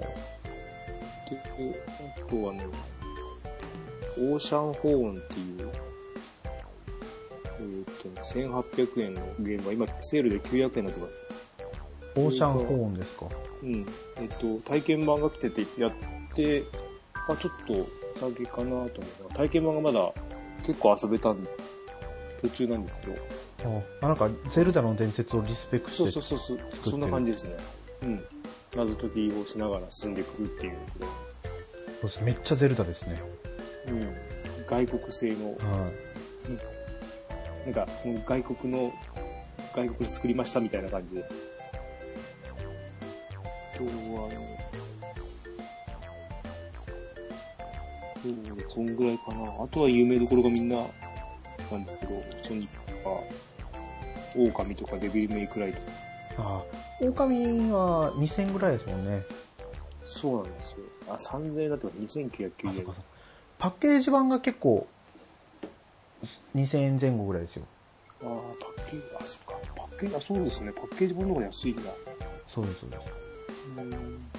[1.28, 1.36] で、
[1.72, 2.64] であとはね、
[4.18, 5.70] オーシャンホーンっていう、
[7.58, 11.12] えーっとね、1800円のゲームは今セールで900円になってます。
[12.14, 13.26] オーシャンホーンですか？
[13.62, 13.86] うん。
[14.18, 15.92] えっと、体験版が来ててやっ
[16.34, 16.62] て、
[17.26, 18.88] まあちょっと下げかなと思
[19.28, 19.36] うな。
[19.36, 20.12] 体験版がまだ
[20.64, 21.50] 結構遊べたんで、
[22.42, 23.10] 途中なんですけ
[23.64, 23.82] ど。
[24.02, 26.70] あ、なんか、ゼルダの伝説をリスペクそうしてそうそうそう。
[26.70, 27.56] るそんな感じですね。
[28.02, 28.24] うん。
[28.74, 30.78] 謎解きをしながら進んでいくっていうの
[32.00, 33.22] そうですめっちゃゼルダですね。
[33.86, 33.92] で。
[33.92, 34.14] うん。
[34.66, 35.90] 外国製の、は
[37.64, 38.92] なんか、もう外国の、
[39.74, 41.24] 外国で作りましたみたいな感じで。
[43.74, 44.55] あとは
[48.26, 49.64] そう、そんぐらいかな。
[49.64, 50.76] あとは有名どころがみんな、
[51.70, 53.22] なんですけど、ソニックとか、
[54.36, 55.78] 狼とかデビルメイクライト。
[55.78, 55.80] い。
[56.38, 56.64] ああ、
[57.00, 59.22] 狼は2000ぐらいですもんね。
[60.06, 60.76] そうなんですよ。
[61.08, 62.84] あ、3000円だって2990あ、円
[63.58, 64.88] パッケージ版が結構、
[66.54, 67.66] 2000円前後ぐらいですよ。
[68.22, 68.28] ああ、
[68.76, 69.54] パッケージ、あ、そっか。
[69.76, 70.72] パッケージ、あ、そうですね。
[70.72, 71.82] パッケージ本の方が安いんだ。
[72.46, 74.35] そうです、そうです。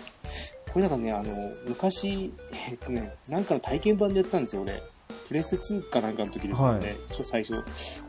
[0.73, 2.31] これなんかね、あの、昔、
[2.69, 4.81] えっとね、なんかの体験版でやったんですよね。
[5.27, 6.87] プレステ2かなんかの時ですよね。
[6.87, 7.63] はい最初。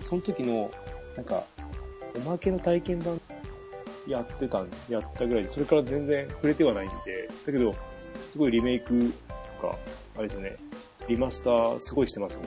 [0.04, 0.70] その時の、
[1.16, 1.44] なんか、
[2.14, 3.20] おまけの体験版
[4.06, 7.72] やってたん、やったぐらいで、それから全然触れてはないんで、だけど、
[8.32, 9.12] すごいリメイク
[9.60, 9.78] とか、
[10.16, 10.56] あれですよね、
[11.08, 12.46] リマスターすごいしてますもん。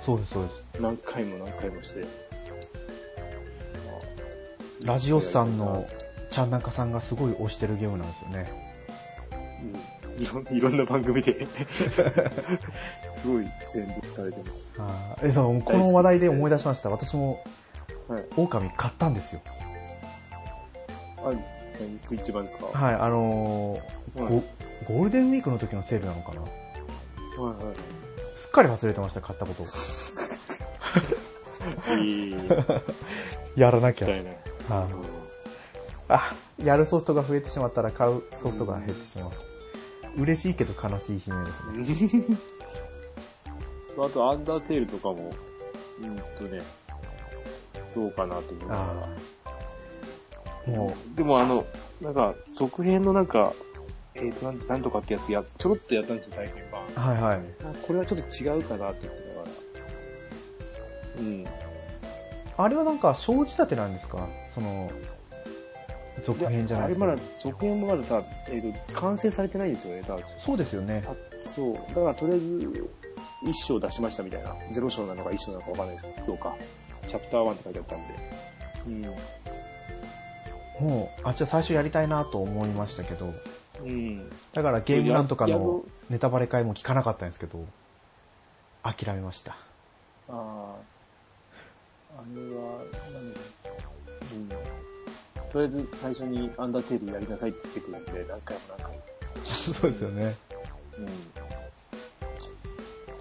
[0.00, 0.80] そうです、そうです。
[0.80, 2.04] 何回も何回もして。
[4.84, 5.84] ラジオスさんの
[6.30, 8.59] ちゃんなかさんがすごい推してるゲームなんですよね。
[9.62, 11.50] うん、いろんいろんな番組で、す
[13.26, 14.50] ごい宣伝されてます。
[14.78, 16.90] あーえ、そうこの話題で思い出しました。
[16.90, 17.42] 私も、
[18.08, 18.24] はい。
[18.36, 19.40] 狼買ったんですよ。
[21.18, 21.32] あ、
[21.80, 22.66] 何スイッチ版ですか？
[22.66, 24.42] はい、あのーはいゴ
[24.88, 26.40] ゴールデンウィークの時のセールなのかな？
[26.40, 27.74] はいはい。
[27.74, 29.62] っかり忘れてました、買ったこと。
[31.94, 32.34] いい。
[32.34, 32.48] み
[33.56, 34.06] やらなきゃ。
[34.06, 34.30] たいな。
[34.74, 34.88] はい
[36.12, 39.30] あ、やるソフトが増えてしまったら買うソフトが減ってしまう。
[40.16, 41.44] 嬉しいけど悲しい悲鳴
[41.84, 42.36] ですね。
[43.94, 45.30] そう、あと、アンダーテールとかも、
[46.02, 46.60] うんとね、
[47.94, 49.08] どうかなと思いなが
[50.66, 50.72] ら。
[50.74, 51.64] もでもあの、
[52.00, 53.52] なんか、続編のなんか、
[54.14, 56.86] えーと、なんなんとかってやつや、ちょろっとやったんですよ、体験版。
[57.14, 57.40] う、はいはい。
[57.64, 59.46] あこれはちょっと違うかなって思いながら。
[61.18, 61.44] うん。
[62.56, 64.28] あれはなんか、小仕立てなんですか？
[64.54, 64.90] その、
[66.24, 67.06] 続編じゃないですか。
[67.06, 70.02] あれまだ、続編もまださ、えーと、完成されてないんですよね。
[70.44, 71.04] そうですよね。
[71.06, 71.74] あそう。
[71.74, 72.90] だからとりあえず、
[73.42, 74.54] 一章出しましたみたいな。
[74.70, 76.56] ゼロ章なのか一章なのかわかんないですけど、どうか。
[77.08, 79.08] チャプター1って書いてあったんで。
[80.80, 83.32] もう、あ、じゃあ最初やりたいなと思いましたけど、
[83.82, 83.88] うん。
[83.88, 84.30] うん。
[84.52, 87.64] だからゲームなんとかやのネタバレ会も聞かなかったんですけど、
[88.82, 89.52] 諦めました。
[89.52, 89.56] あ
[90.28, 90.74] あ。
[92.18, 93.18] あれは、な
[94.38, 94.66] んだろう。
[94.74, 94.89] うん。
[95.52, 99.02] とりあえず最初にアンダーテールやりなさいって言ってくるんで、何回も何回も。
[99.44, 100.36] そうですよね。
[100.98, 101.06] うん。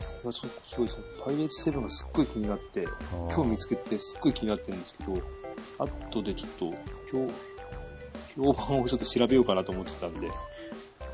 [0.06, 1.04] それはちょっとすごいですね。
[1.26, 5.22] パイレーツ7がすっごい気になって、今日見つけてすっごい気になってるんですけど、
[5.80, 6.74] 後でちょっと、
[7.12, 7.28] 評、
[8.36, 10.30] 評判をちょっと調べようかなと思ってたんで、とり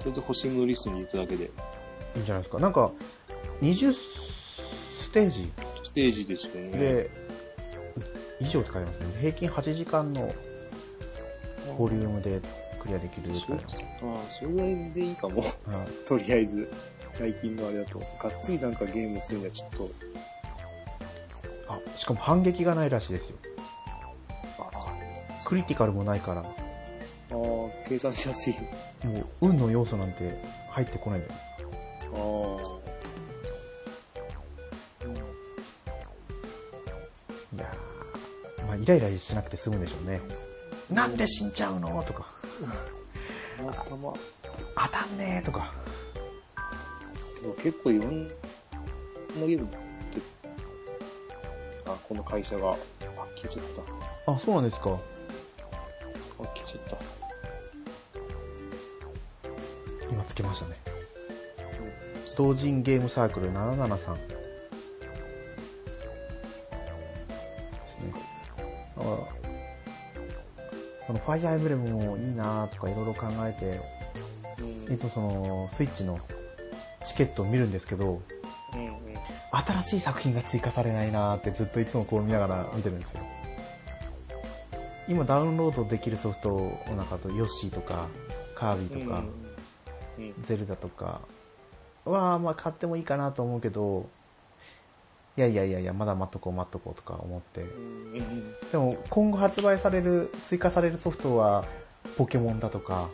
[0.08, 2.60] あえず星のリストに入れただけで、いいんじゃないですか。
[2.60, 2.92] なんか、
[3.62, 5.52] 20ステージ
[5.84, 6.72] ステージですよね。
[6.72, 7.10] で、
[8.42, 9.06] 以上って書いてますね。
[9.22, 10.30] 平均8時間の
[11.76, 12.42] ボリュームで
[12.80, 13.32] クリアできる。
[13.32, 13.36] あ
[14.04, 15.42] あ、それぐらいでいいかも。
[15.42, 15.52] はい
[16.06, 16.72] とりあえず、
[17.14, 18.00] 最近のあれだと。
[18.00, 19.90] がっつりなんかゲームするにはちょっと、
[21.68, 23.36] あ、しかも反撃がないらしいですよ。
[25.46, 26.54] クリティカルもないから、ああ、
[27.88, 28.54] 計算しやすい。
[29.04, 31.36] もう運の要素なんて入ってこないんだよ。
[32.16, 32.18] あ
[32.72, 32.76] あ。
[37.56, 40.20] いやー、まあイライラしなくて済むんでしょうね。
[40.90, 42.04] なんで死んじゃうの？
[42.04, 42.28] とか、
[43.58, 45.74] 当たんねーとか。
[47.62, 48.34] 結構いろんな
[49.46, 49.78] ゲームって、
[51.86, 52.76] あ、この会社が、あ、
[53.36, 53.64] 消えちゃっ
[54.26, 54.32] た。
[54.34, 54.92] あ、そうなんですか。
[54.92, 55.00] あ、
[56.56, 56.98] 消えちゃった。
[60.10, 60.76] 今つけましたね。
[62.38, 64.35] 同人ゲームサークル773。
[71.26, 73.80] ファイアーエンブレムもいいなとかいろいろ考えて、
[74.88, 74.94] うん。
[74.94, 76.20] いつもそのスイッチの
[77.06, 78.22] チケットを見るんですけど、
[78.74, 79.02] うんうん。
[79.52, 83.22] 新しい作品が追加されないなーってずっといつもこう見ながら見てるんですよ。
[85.08, 86.50] 今ダウンロードできるソフト
[86.88, 88.08] の中だとヨッシーとか
[88.56, 89.24] カービィとか、
[90.20, 90.34] うん。
[90.44, 91.22] ゼルダとか
[92.06, 94.10] は、まあ買ってもいいかなと思うけど、
[95.38, 97.66] いやいやいやいや、まだ待っとこう待っとこうとか思って。
[98.72, 101.66] でも今後発売される、追加されるソフトは、
[102.18, 103.10] ポケモンだとか、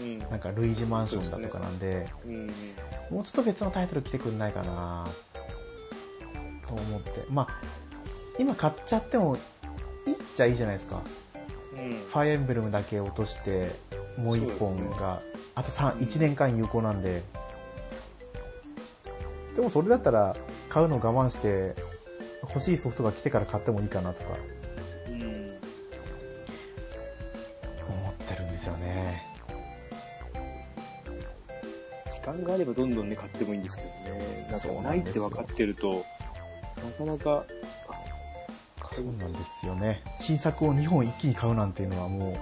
[0.00, 0.18] うん。
[0.18, 2.46] なんかルイージマンションだとかなんで、うん。
[3.10, 5.08] もうちょっと別のタイトル来てくんないかな
[6.66, 7.24] と思って。
[7.28, 7.60] まあ、
[8.38, 9.36] 今買っちゃっても
[10.06, 11.02] いいっちゃいいじゃないですか。
[11.76, 11.90] うん。
[11.90, 13.72] ファイアエンブレムだけ落として、
[14.16, 15.20] もう一本が、
[15.56, 17.22] あと3、1年間有効なんで、
[19.60, 20.34] でもそれだったら、
[20.70, 21.74] 買うの我慢して、
[22.40, 24.30] 欲しいソフトが来てから買ってもいいかなとか、
[25.10, 25.20] うん。
[27.86, 29.22] 思ってるんですよね。
[32.06, 34.48] 時間があればどんどんね、買ってもいいんですけどね。
[34.50, 36.06] なんかないって分かってると、
[36.98, 37.44] なかなか、
[38.80, 40.02] あそうなんですよね。
[40.18, 42.34] 新作を2本一気に買うなんていうのはも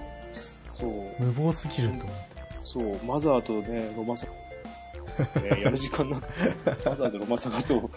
[0.69, 2.39] そう、う、無謀すぎると思って。
[2.63, 4.25] そう、マザーとね、ロマサ
[5.43, 6.27] やる時間なく
[6.85, 7.89] マザーとロマサガと、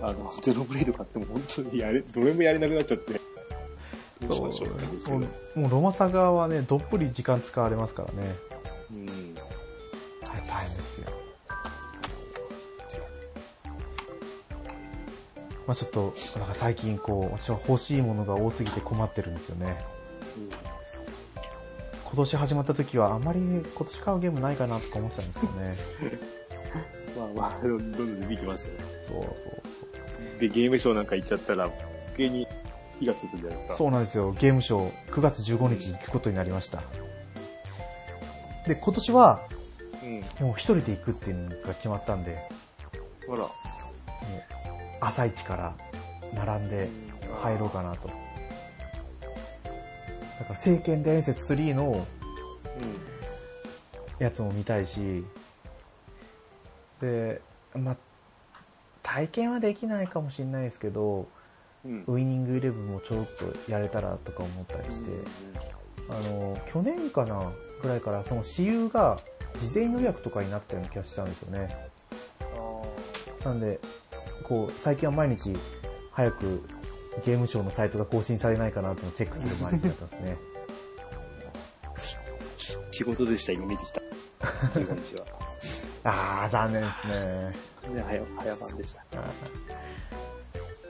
[0.00, 3.20] あの、ゼロブレイド買っても本当にやれ、どれもやれなくなっちゃって、
[4.26, 4.40] どう。
[4.40, 4.48] も
[5.54, 8.34] うもうロマサガはね、どっぷり時間使われますからね。
[8.92, 9.06] うん。
[10.46, 11.10] 大変ですよ。
[15.66, 19.76] まあちょっと、なんか最近こう、私は欲しいものが多すぎて困ってるんですよね。
[22.04, 25.76] 今年始まった時はあまり今年買うゲームないかなとか思ってたんですけどね。
[27.16, 28.84] まあまあ、どんどん出てきますよね。
[29.08, 29.28] そうそ
[30.36, 31.78] うで、ゲームショーなんか行っちゃったら、余
[32.16, 32.46] 計に
[33.00, 33.74] 火がつくんじゃないですか？
[33.76, 34.32] そうなんですよ。
[34.32, 36.82] ゲームショー9月15日に行くことになりました。
[38.66, 39.40] で、今年は
[40.02, 40.06] う
[40.42, 40.46] ん。
[40.46, 42.38] もう一人で行くっていうのが決まったんで、
[43.26, 43.40] ほら。
[43.40, 43.50] もう
[45.00, 45.74] 朝一から
[46.34, 46.88] 並んで
[47.42, 48.08] 入ろうかなと。
[48.08, 48.14] だ
[50.44, 52.06] から、聖剣伝説3の
[54.18, 55.24] やつも見たいし、
[57.06, 57.40] で、
[57.74, 57.96] まあ、
[59.02, 61.28] 体験はできないかもしれないですけど、
[61.84, 62.04] うん。
[62.08, 65.10] ウイニングイレブンもちょろっとやれたらとか思ったりして、
[66.10, 67.52] あの、去年かな
[67.82, 69.20] ぐらいからその私有が
[69.60, 71.76] 事前予約とかになったような気がしたんですよね。
[73.42, 73.78] あなんで、
[74.48, 75.56] こう、最近は毎日
[76.12, 76.68] 早く
[77.24, 80.36] ゲームショーのサイトが更新されないかなっていうのをチェックする毎日だったんですね。
[81.94, 84.00] ー 仕事でした、今見てきた。
[84.70, 85.45] 15日は。
[86.08, 87.94] あー、残念ですね。
[87.94, 89.02] ね、早、早番でした。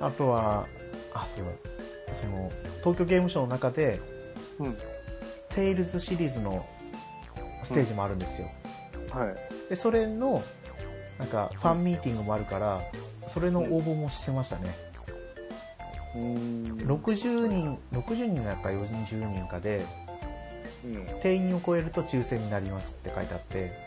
[0.06, 0.66] あとは、
[1.14, 1.52] あ、そうだ。
[2.20, 3.98] その、東京ゲームショウの中で、
[4.58, 4.76] うん。
[5.54, 6.66] テイルズシリーズの
[7.64, 8.50] ステージもあるんですよ。
[9.10, 9.68] はい。
[9.70, 10.42] で、それの、
[11.18, 12.82] なんか、ファンミーティングもあるから、
[13.32, 14.74] それの応募もしてましたね。
[16.14, 16.76] うーん。
[16.86, 19.82] 60人、60人か40人かで、
[20.84, 21.06] うん。
[21.22, 23.85] 定員を超えると抽選になりますって書いてあって、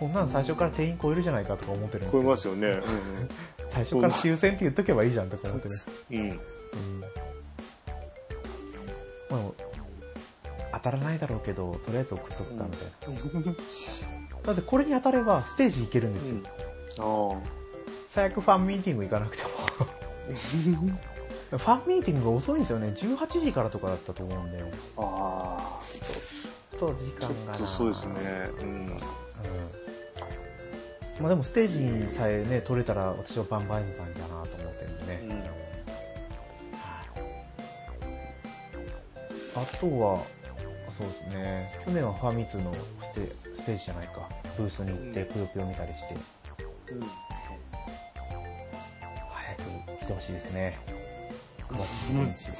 [0.00, 2.68] そんなん最初から定員超えるじゃないかとか思ってるんです超えますよね。
[2.68, 2.82] うん
[3.70, 5.74] 最初から抽選って言っとけばいいじゃんとか思ってね。
[6.10, 6.20] うん。
[6.20, 6.28] うん。
[6.28, 6.40] うん。
[9.30, 9.38] ま
[10.72, 13.52] あ、当たらないだろうけど、とりあえず送っとくかみたいな。
[14.42, 17.36] だってこれに当たればステージ行けるんですよ。
[17.36, 17.60] あ
[18.08, 19.50] 最悪ファンミーティング行かなくても。
[21.50, 22.88] ファンミーティングが遅いんですよね。
[22.96, 24.64] 18時からとかだったと思うんで。
[24.96, 25.38] あ。
[25.40, 25.80] あ
[26.72, 27.52] ちょっと時間あ。
[27.52, 28.50] がなそうですね。
[28.60, 28.66] うん。
[28.66, 28.98] うん。
[31.20, 35.20] まあでもステージさえね、取れたら私はバンバンバンだなと思ってるんでね。
[35.22, 35.42] うん。
[39.62, 40.24] あとは、
[40.96, 46.14] そうですね、去年はファミ通のステステージじゃないか、ブースに行ってうんぷよぷよ見たりして、
[46.94, 47.00] うん。
[49.30, 49.62] 早く
[50.00, 50.78] 来てほしいですね。
[51.68, 52.50] 9月15日。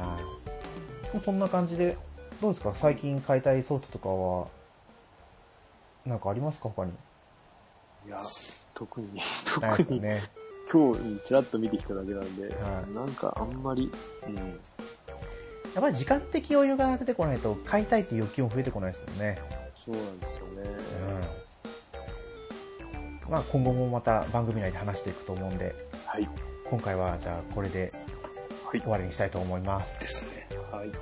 [0.00, 0.18] は
[1.14, 1.20] い。
[1.20, 1.96] こんな感じで、
[2.40, 2.74] どうですか？
[2.74, 4.48] 最近買いたいソフトとかは、
[6.06, 6.92] なんかありますか他に？
[8.06, 8.18] いや、
[8.74, 10.20] 特に、 特に、ね。
[10.72, 13.90] 今日ちらっと見てきただけなんで、はいなんかあんまり、
[14.26, 14.36] うん。
[14.36, 14.42] や
[15.78, 19.38] っぱり時間的余裕が出てこないと、買いたいっていう欲求も増えてこないですよね。
[19.84, 20.70] そうなんですよね。
[23.24, 23.32] うん。
[23.32, 25.74] まあ今後もまた番組内で話していくと思うんで、
[26.06, 26.28] はい。
[26.70, 27.90] 今回はじゃあこれで
[28.64, 28.90] はい終。
[28.90, 30.00] わりにしたいと思います。
[30.00, 30.48] ですね。
[30.72, 30.88] はい。
[30.88, 30.98] はい、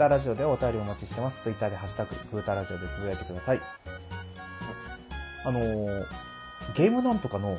[0.00, 1.36] タラジオでお便りお待ちしてます。
[1.42, 3.60] ツイッターでハッシュタグ、グータラジオでつぶやいてください。
[5.44, 6.06] あのー、
[6.74, 7.58] ゲームなんとかの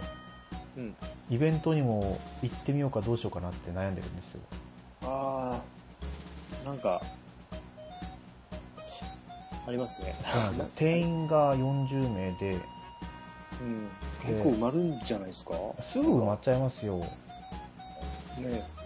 [0.75, 0.95] うん。
[1.29, 4.39] イベントにも行ってみようかどうしようかなって悩んでるんですよ。
[5.03, 5.61] あ
[6.65, 6.99] あ、なんか、
[9.67, 10.15] ありますね。
[10.75, 12.57] 定員が40名で、
[13.61, 13.87] うん。
[14.25, 15.51] 結構埋まるんじゃないですか？
[15.93, 16.97] すぐ埋まっちゃいますよ。
[16.97, 17.07] ね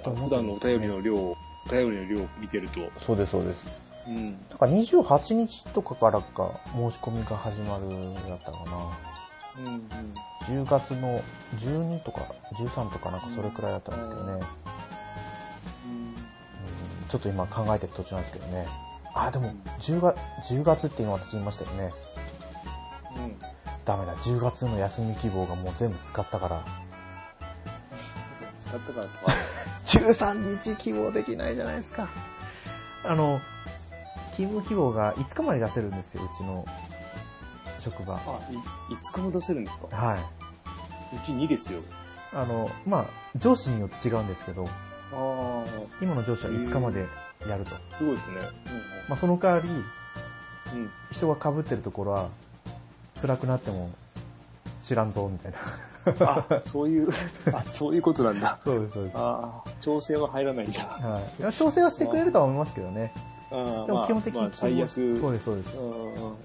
[0.04, 1.38] 普段のお便りの量、お
[1.70, 3.86] 便りの量を見てると、そうです、そうです。
[4.08, 4.50] うん。
[4.50, 8.78] だから28日とかからか申し込みが始まるだったかな。
[9.58, 10.64] うんうん。
[10.64, 11.22] 10月の
[11.58, 12.22] 12とか
[12.54, 14.32] 13とかなんかそれくらいだったんですけどね。
[14.34, 14.42] うん
[17.10, 18.68] ちょっと今考えてる途中なんですけどね。
[19.14, 20.18] あ、でも10月、
[20.52, 21.92] 10月って今私言いましたよね。
[23.16, 23.24] うん。
[23.24, 23.40] うん。
[23.86, 26.66] ダメだ、10月の休み希望がもう全部使ったから。
[28.66, 29.34] 使ったからとか。
[30.00, 32.08] 13日希望できないじゃないですか。
[33.04, 33.40] あの、
[34.32, 36.66] 勤務希望が5日まで出せるんですよ、うちの
[37.80, 38.16] 職場。
[38.16, 38.20] あ、
[38.90, 39.96] い、いつかも出せるんですか？
[39.96, 40.20] はい。
[41.16, 41.80] うち2ですよ。
[42.34, 43.06] あの、まあ、
[43.38, 44.68] 上司によって違うんですけど、あ
[45.14, 45.64] あ、
[46.02, 47.06] 今の上司は5日まで
[47.48, 47.72] やると。
[47.96, 48.42] すごいですね。
[49.08, 49.80] まあ、その代わり、うんう
[50.86, 50.92] ん。
[51.12, 52.30] 人が被ってるところは、
[53.22, 53.90] 辛くなっても
[54.82, 55.58] 知らんぞ、みたいな。
[56.20, 57.10] あ、そういう、
[57.54, 58.60] あ、そういうことなんだ。
[58.64, 59.18] そうです、そうです。
[59.18, 60.84] ああ、調整は入らないんだ。
[60.84, 61.54] はい。
[61.54, 63.12] 調整はしてくれるとは思いますけどね。
[63.50, 64.90] でも基本的にまあ、最悪。
[64.90, 65.78] そうです、そうです。
[65.78, 66.36] うんうんうんあ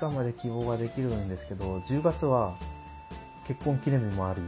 [0.00, 2.56] 5日まで希望ができるんですけど、10月は
[3.46, 4.40] 結婚記念日もあり、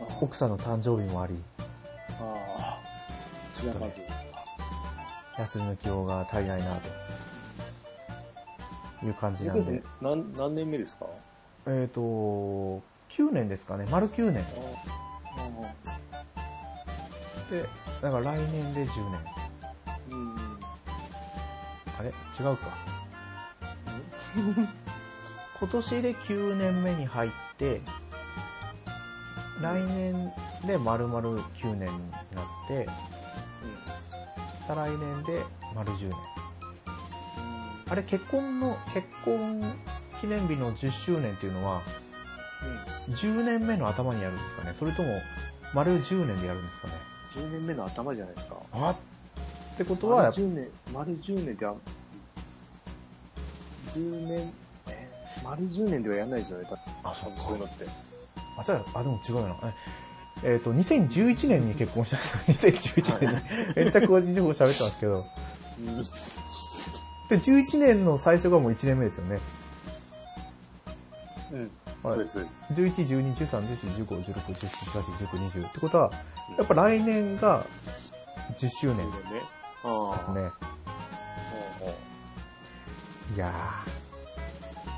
[0.00, 1.34] あ奥さんの誕生日もあり、
[2.20, 2.78] ああ。
[5.38, 6.76] 休みの希望が足りないな
[9.00, 9.82] という感じなんで。
[10.00, 11.06] 何、何年目ですか？
[11.70, 12.00] えっ、と、
[13.10, 13.86] 9年ですかね。
[13.90, 14.42] 丸9年。
[15.36, 15.50] あ
[17.50, 17.62] で、
[18.00, 19.20] だから来年で10年。
[21.98, 22.08] あれ？
[22.08, 22.68] 違うか。
[25.60, 27.82] 今年で9年目に入って、
[29.60, 30.32] 来年
[30.66, 32.24] で丸々9年になっ
[32.66, 32.88] て、
[34.66, 35.44] 再来年で
[35.74, 36.16] 丸10年。
[37.90, 39.60] あれ結婚の、結婚
[40.20, 41.82] 記念日の10周年っていうのは、
[43.10, 44.74] 10年目の頭にやるんですかね？
[44.78, 45.20] それとも、
[45.74, 46.94] 丸10年でやるんですかね？
[47.36, 47.42] うん。
[47.44, 48.56] 10年目の頭じゃないですか。
[48.72, 51.74] あってことは、丸10年、丸10年であ、
[53.94, 54.52] 10年、
[54.88, 55.08] え
[55.44, 57.84] 丸10年ではやんないですよね、ぱ、あ、そ多分そういうのって。
[58.58, 59.56] あ、じゃあ、あ、でも違うよな。
[59.62, 59.72] え
[60.44, 62.94] えっ、と、2011年に結婚したんですよ。
[63.02, 63.40] 2011年に。
[63.76, 65.24] めっちゃ個人情報喋ってますけど。
[67.28, 69.38] で、11年の最初がもう1年目ですよね。
[71.52, 71.60] うん。
[71.60, 71.70] はい
[72.02, 73.02] そうです、そうです。
[73.02, 74.68] 11、12、13、14、15、16、17、
[75.00, 75.68] 18、19、20。
[75.68, 76.12] ってことは、
[76.56, 77.64] やっぱ来年が
[78.56, 79.42] 10周年10年ね。
[79.84, 80.16] ああ。
[80.16, 80.50] ですね。
[83.34, 83.52] いや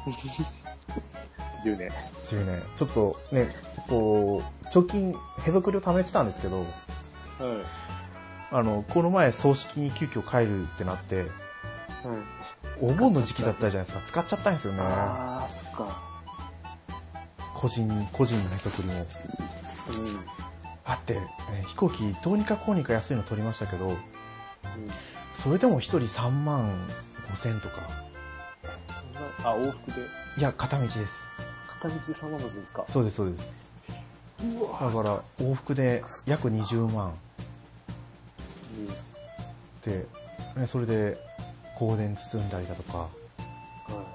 [0.07, 0.11] う。
[1.66, 1.88] 10年。
[1.88, 1.92] ー、
[2.30, 2.62] 10年。
[2.76, 3.48] ちょっとね、
[3.88, 6.66] こう、貯金、へそくりを貯めてたんですけど、はい。
[8.53, 11.26] あの、この前葬式に急遽帰るってなって、はい。
[12.80, 14.07] お盆の時期だったじゃないですか。
[14.07, 14.80] 使っちゃったんですよね。
[14.80, 15.48] ああ。
[17.61, 18.94] 個人、個人のへそくりも。
[18.94, 19.04] うん。
[20.86, 21.20] だって、ね、
[21.66, 23.96] 飛行機どうにかこうにか安いの取りましたけど、うん。
[25.42, 26.70] それでも一人3万
[27.32, 27.88] 5千とか。
[28.88, 30.06] そんな、あ、往復で、
[30.38, 30.98] いや、片道です。
[31.80, 32.84] 片道で3万持つんですか？
[32.88, 33.44] そうです、そうです。
[34.80, 37.12] だから、往復で約20万
[38.78, 39.90] うん。
[39.92, 40.06] で、
[40.56, 41.18] ね、それで、
[41.78, 43.08] 香典包んだりだとか、はい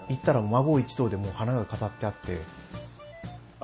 [0.07, 2.37] 行ったら孫一同でもう花が飾ってあって、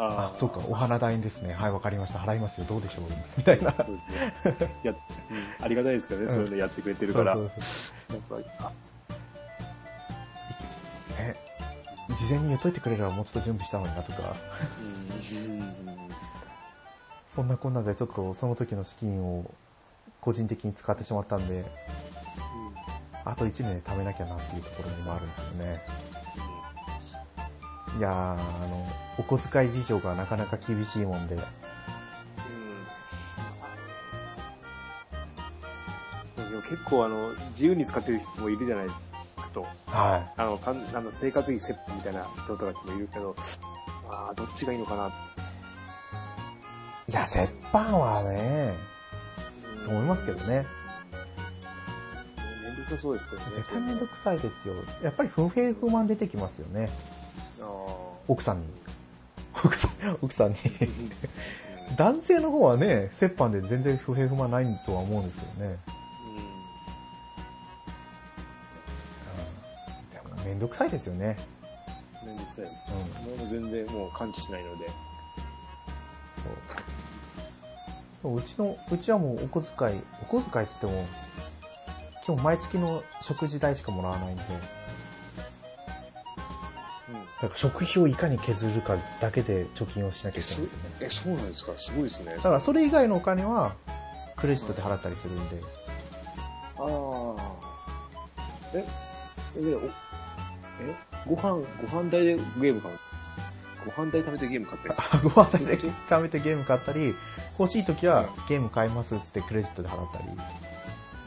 [0.03, 1.53] ああ、そうか、お花代ですね。
[1.53, 2.17] はい、わかりました。
[2.17, 2.65] 払いますよ。
[2.67, 3.03] どうでしょう
[3.37, 3.71] みたいな。
[3.71, 3.97] そう
[4.43, 4.75] ですね。
[4.83, 4.97] や、うん、
[5.63, 7.35] ありがたいですからね、そういうのやってくれてるから。
[7.35, 7.51] そう
[8.09, 8.71] そうやっぱ
[11.19, 11.35] り、ね、
[12.17, 14.35] 事前に言っといてくれればもうちょっと準備したのになとか。
[17.35, 19.53] そんなこんなでちょっとその時の資金を
[20.19, 21.63] 個人的に使ってしまったんで、
[23.23, 26.10] あと1年で貯めなきゃなっていうところにもあるんですよね。
[27.97, 28.87] いやー、あの、
[29.17, 31.41] お小遣い事情がなかなか厳しいもんで、うん。
[36.49, 38.95] でも結構あの、自由に使ってる人もいるじゃないです
[39.35, 39.65] かと。
[39.87, 43.35] はあの、かんあの生活費折半みたいな人たちもいるけど、
[44.09, 45.07] ああ、どっちがいいのかな。
[47.07, 47.11] い。
[47.11, 48.73] いや、折半はね、
[49.83, 50.65] と思いますけどね。
[52.63, 53.47] めんどくさそうですけどね。
[53.57, 54.75] 絶対めんどくさいですよ。
[55.03, 56.89] やっぱり不平不満出てきますよね。
[58.31, 58.63] あ奥さんに。
[59.63, 60.55] 奥さん奥さんに。
[60.57, 60.89] ー
[61.97, 65.77] 男性の方はね、折半で全然不平不満ないとは思うんですよね。
[70.13, 71.35] でもめんどくさいですよね。
[72.23, 72.27] うん。
[72.29, 72.91] めんどくさいです。
[72.93, 74.89] うんもう全然もう感知しないので。
[78.21, 81.07] そううちの、うちはもうお小遣い、お小遣いって言っても、
[82.23, 84.43] 基本毎月の食事代しかもらわないんで、
[87.41, 90.95] だから食費をいかに削るかだけで貯金をしなきゃいけないんですよね。
[91.01, 91.71] え、そうなんですか？
[91.77, 92.35] すごいですね。
[92.35, 93.73] だからそれ以外のお金は、
[94.35, 95.57] クレジットで払ったりするんで、
[96.77, 97.41] ああ。
[98.73, 98.85] え、
[99.57, 99.89] え、でおえ、
[101.27, 101.41] ご飯、
[101.91, 102.99] ご飯代でゲーム買う？
[103.95, 105.29] ご飯代食べてゲーム買ったりする？
[105.29, 105.79] ご飯で
[106.09, 107.15] 食べてゲーム買ったり、
[107.57, 110.25] 欲しい時はゲーム買いますっつってクレジットで払ったり、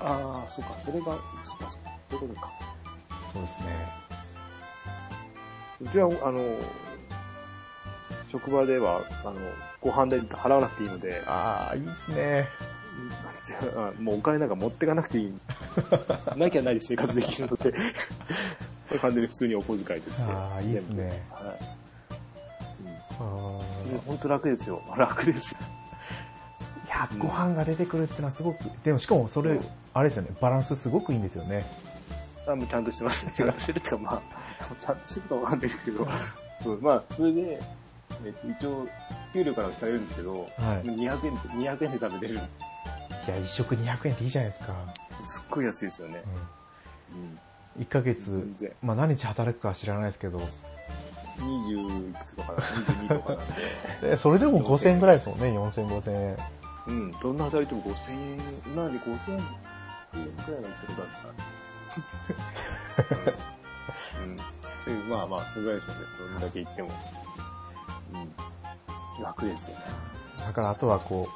[0.00, 1.14] ああ、そうか、それが、そう
[1.58, 2.52] か、そうかそういうことか。
[3.32, 4.03] そうですね。
[5.80, 6.58] うちは、あの、
[8.30, 9.34] 職場では、あの、
[9.80, 12.48] ご飯代払わなくていいので、ああ、いいですね。
[13.76, 15.32] あもうお金なんか持ってかなくていい。
[16.36, 17.72] なきゃないで生活できるので、
[18.98, 20.22] 完全に普通にお小遣いとして。
[20.22, 21.22] ああ、いいですね。
[21.30, 21.64] はい。
[23.20, 23.22] あ
[23.86, 23.96] うん。
[23.96, 24.82] ー本当楽ですよ。
[24.96, 25.58] 楽ですよ。
[26.86, 29.60] いや、ご飯が出てくるってのはすごく、でもしかもそれうん、
[29.92, 31.64] あれですよね、バランスすごくいいんですよね。
[32.46, 33.32] あもうちゃんとしてますね。
[33.34, 34.22] ちゃんとしてるっていうか、まあ、
[34.80, 36.08] ちゃんとしてるかわかんないですけど、
[36.66, 37.58] うん、まあ、それで、
[38.24, 38.88] えっと、一応、
[39.32, 40.48] 給料から聞かれるんですけど、はい
[40.88, 42.40] 200円で、200円で食べれる。
[42.40, 44.74] いや、一食200円っていいじゃないですか。
[45.22, 46.22] すっごい安いですよね。
[47.12, 47.20] うん。
[47.20, 47.38] うん。
[47.82, 48.74] 1ヶ月。
[48.82, 50.40] まあ何日働くかは知らないですけど、
[51.38, 52.62] 20いくつとかだ、
[53.08, 53.48] 22とかなん
[54.00, 54.10] で。
[54.10, 56.36] でそれでも5000円ぐらいですもんね、4000、5000円。
[56.86, 61.63] うん、どんな働いても5000円、今まで5000円くらいのことだった。
[64.22, 64.36] うん。
[64.36, 64.42] で
[65.08, 66.00] まあまあ、それぐらいですよね。
[66.18, 66.90] どんだけ言っても。
[68.12, 69.22] うん。
[69.22, 69.84] 楽ですよね。
[70.46, 71.28] だからあとはこ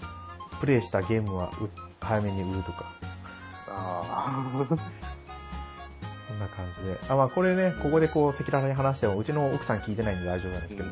[0.53, 1.69] う、プレイしたゲームはう
[2.01, 2.93] 早めに売るとか。
[3.69, 4.89] ああ。
[6.39, 6.99] んな感じで。
[7.09, 10.89] あ、まあこれね、ここでこう、赤裸々に話しても、うちの奥さん聞いてないんで大丈夫なんですけど。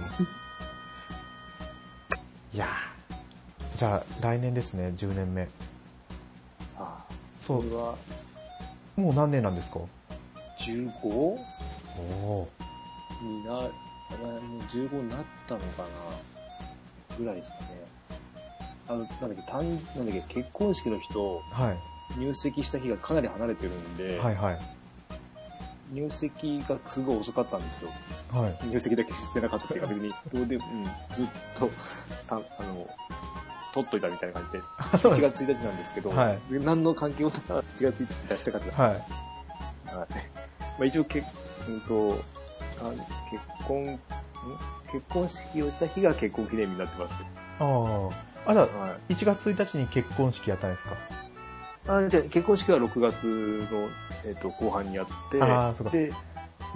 [2.54, 5.48] いやーじゃあ、来年ですね、10年目。
[6.78, 7.12] ああ、
[7.46, 7.70] そそう
[8.96, 9.78] もう何年なんですか
[10.58, 10.90] ？15?
[11.04, 11.38] お
[11.98, 12.48] お
[13.22, 13.70] にな、あもう
[14.70, 15.18] 15になっ
[15.48, 15.88] たのかな
[17.18, 17.64] ぐらいですかね。
[18.88, 21.78] あの、なんだっけ、単、なんだっけ、結婚式の日とはい。
[22.18, 24.58] 入籍した日がかなり離れてるんで、はいはい。
[25.92, 27.90] 入籍がすごい遅かったんですよ。
[28.32, 28.68] はい。
[28.68, 30.84] 入籍だけしてなかったっていうか、別に、どうでも、うん、
[31.14, 31.26] ずっ
[31.58, 31.68] と、
[32.28, 32.88] たあの、
[33.76, 38.82] 取っといたみたいな感じで、 あ、そう1なんです月1日なんですけど、はい何の関係もなく1月1日出したかった。
[38.82, 38.92] はい。
[38.92, 39.02] はい。
[39.92, 40.06] ま
[40.80, 41.22] あ一応け、
[41.68, 42.18] うんと、
[42.82, 42.90] あ
[43.30, 44.00] 結婚、ん？
[44.92, 47.24] 結婚式をした日が結婚記念日になってますけ
[47.60, 48.10] あ
[48.46, 48.50] あ。
[48.50, 48.78] あ、じゃあ、ど。
[48.80, 49.14] はい。
[49.14, 50.94] 1月1日に結婚式やったんですか？
[51.88, 53.24] あじゃあ結婚式は6月
[53.70, 53.88] の、
[54.24, 55.38] えっと後半にやって、
[55.90, 56.12] で、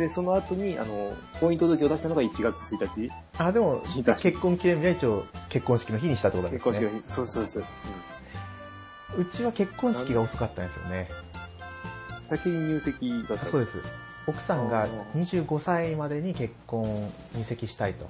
[0.00, 3.12] で、その後に、あの、婚姻届を出したのが1月1日。
[3.36, 3.82] あ、でも
[4.16, 6.72] 結婚記念日は一応結婚式の日にしたってことなんですね。
[6.72, 7.14] 結婚式の日。
[7.14, 7.64] そうそうそう。
[9.18, 11.10] うちは結婚式が遅かったんですよね。
[12.30, 13.72] うん、先に入籍だったんそうです。
[14.26, 16.84] 奥さんがあー25歳までに結婚
[17.34, 18.08] 入籍したいと。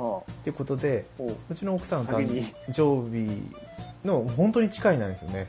[0.00, 2.24] はということで、ううちの奥さんの誕
[2.72, 3.42] 生日
[4.04, 5.48] の本当に近いなんですよね。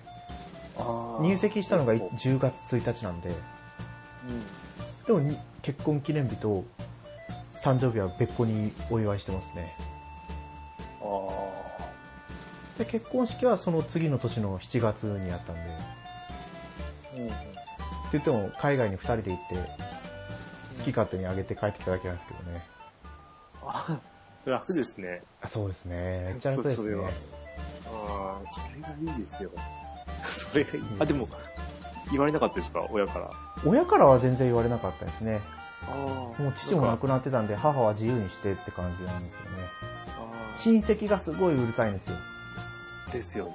[1.22, 3.30] 入籍したのがうん10月1日なんで、
[5.06, 6.64] でもに結婚記念日と
[7.64, 9.76] 誕生日は別個にお祝いしてますね。
[11.02, 11.28] あ
[12.78, 22.66] で、結婚式はその次の年の7月にやったんで、ーうんうんって言っても海外に2人で行って、好き勝手にあげて帰ってきただけなんですけどね。
[23.64, 24.00] あ
[24.46, 25.24] 楽ですね。
[25.42, 26.32] あそうですね。
[26.34, 27.10] めっちゃ楽ですねそそれは。
[27.88, 29.50] ああ、それがいいですよ。
[30.24, 30.84] それがいい。
[31.00, 31.28] あ、でも、
[32.12, 32.86] 言われなかったですか？
[32.92, 33.30] 親から。
[33.66, 35.42] 親からは全然言われなかったですね。
[35.88, 36.42] ああ。
[36.42, 39.64] もう父も亡くなってたんで、母は自由にしてって感じなんですよね。
[40.18, 42.16] あ親戚がすごいうるさいんですよ。
[43.10, 43.54] ーですよね。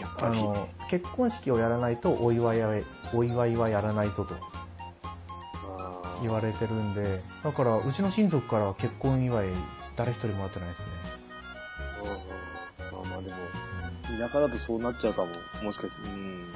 [0.00, 0.38] やっぱり。
[0.38, 2.68] あの、結婚式をやらないとお祝いや
[3.14, 4.34] お祝いはやらないぞと
[6.22, 9.48] 言われてるんで、だからうちの親族からは結婚祝い
[9.96, 10.86] 誰一人もらってないですね。
[12.02, 15.28] うんうんまあまあでも、うん田舎だとそうなっちゃうかも。
[15.62, 16.08] もしかして。
[16.08, 16.52] うん。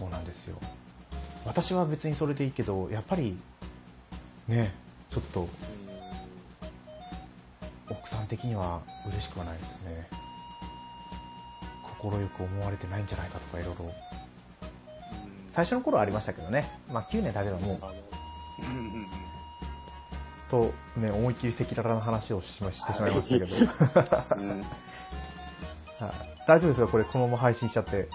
[0.00, 0.56] そうなんですよ。
[1.44, 3.36] 私は別にそれでいいけど、やっぱり、
[4.48, 4.72] ね、
[5.10, 5.46] ちょっと
[7.90, 10.08] 奥さん的には嬉しくはないですね。
[12.00, 13.92] 心よく思われてないんじゃないかとかいろいろ。
[15.54, 16.70] 最初の頃はありましたけどね。
[16.90, 17.80] まあ9年経てばもう
[20.50, 23.66] とね、思いっきり赤裸々な話をしましてしまいましたけど。
[26.48, 26.88] 大丈夫ですか？
[26.88, 28.08] これこのまま配信しちゃって。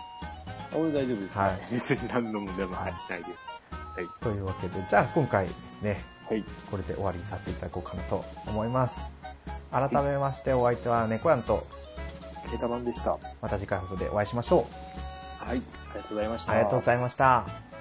[0.76, 1.38] 大丈夫です。
[1.38, 3.30] はい別に何の問題もはいないです。
[3.96, 4.08] はい。
[4.22, 6.44] というわけで、じゃあ今回ですね、はい。
[6.70, 8.96] これで終わりにさせていただこうかなと思います。
[9.72, 11.66] 改めましてお相手は猫やんと、
[12.50, 13.12] ケータマンでした。
[13.12, 14.68] はまた次回放送でお会いしましょ
[15.42, 15.46] う。
[15.56, 15.58] い。
[15.58, 16.52] ありがとうございました。
[16.52, 17.75] ありがとうございました。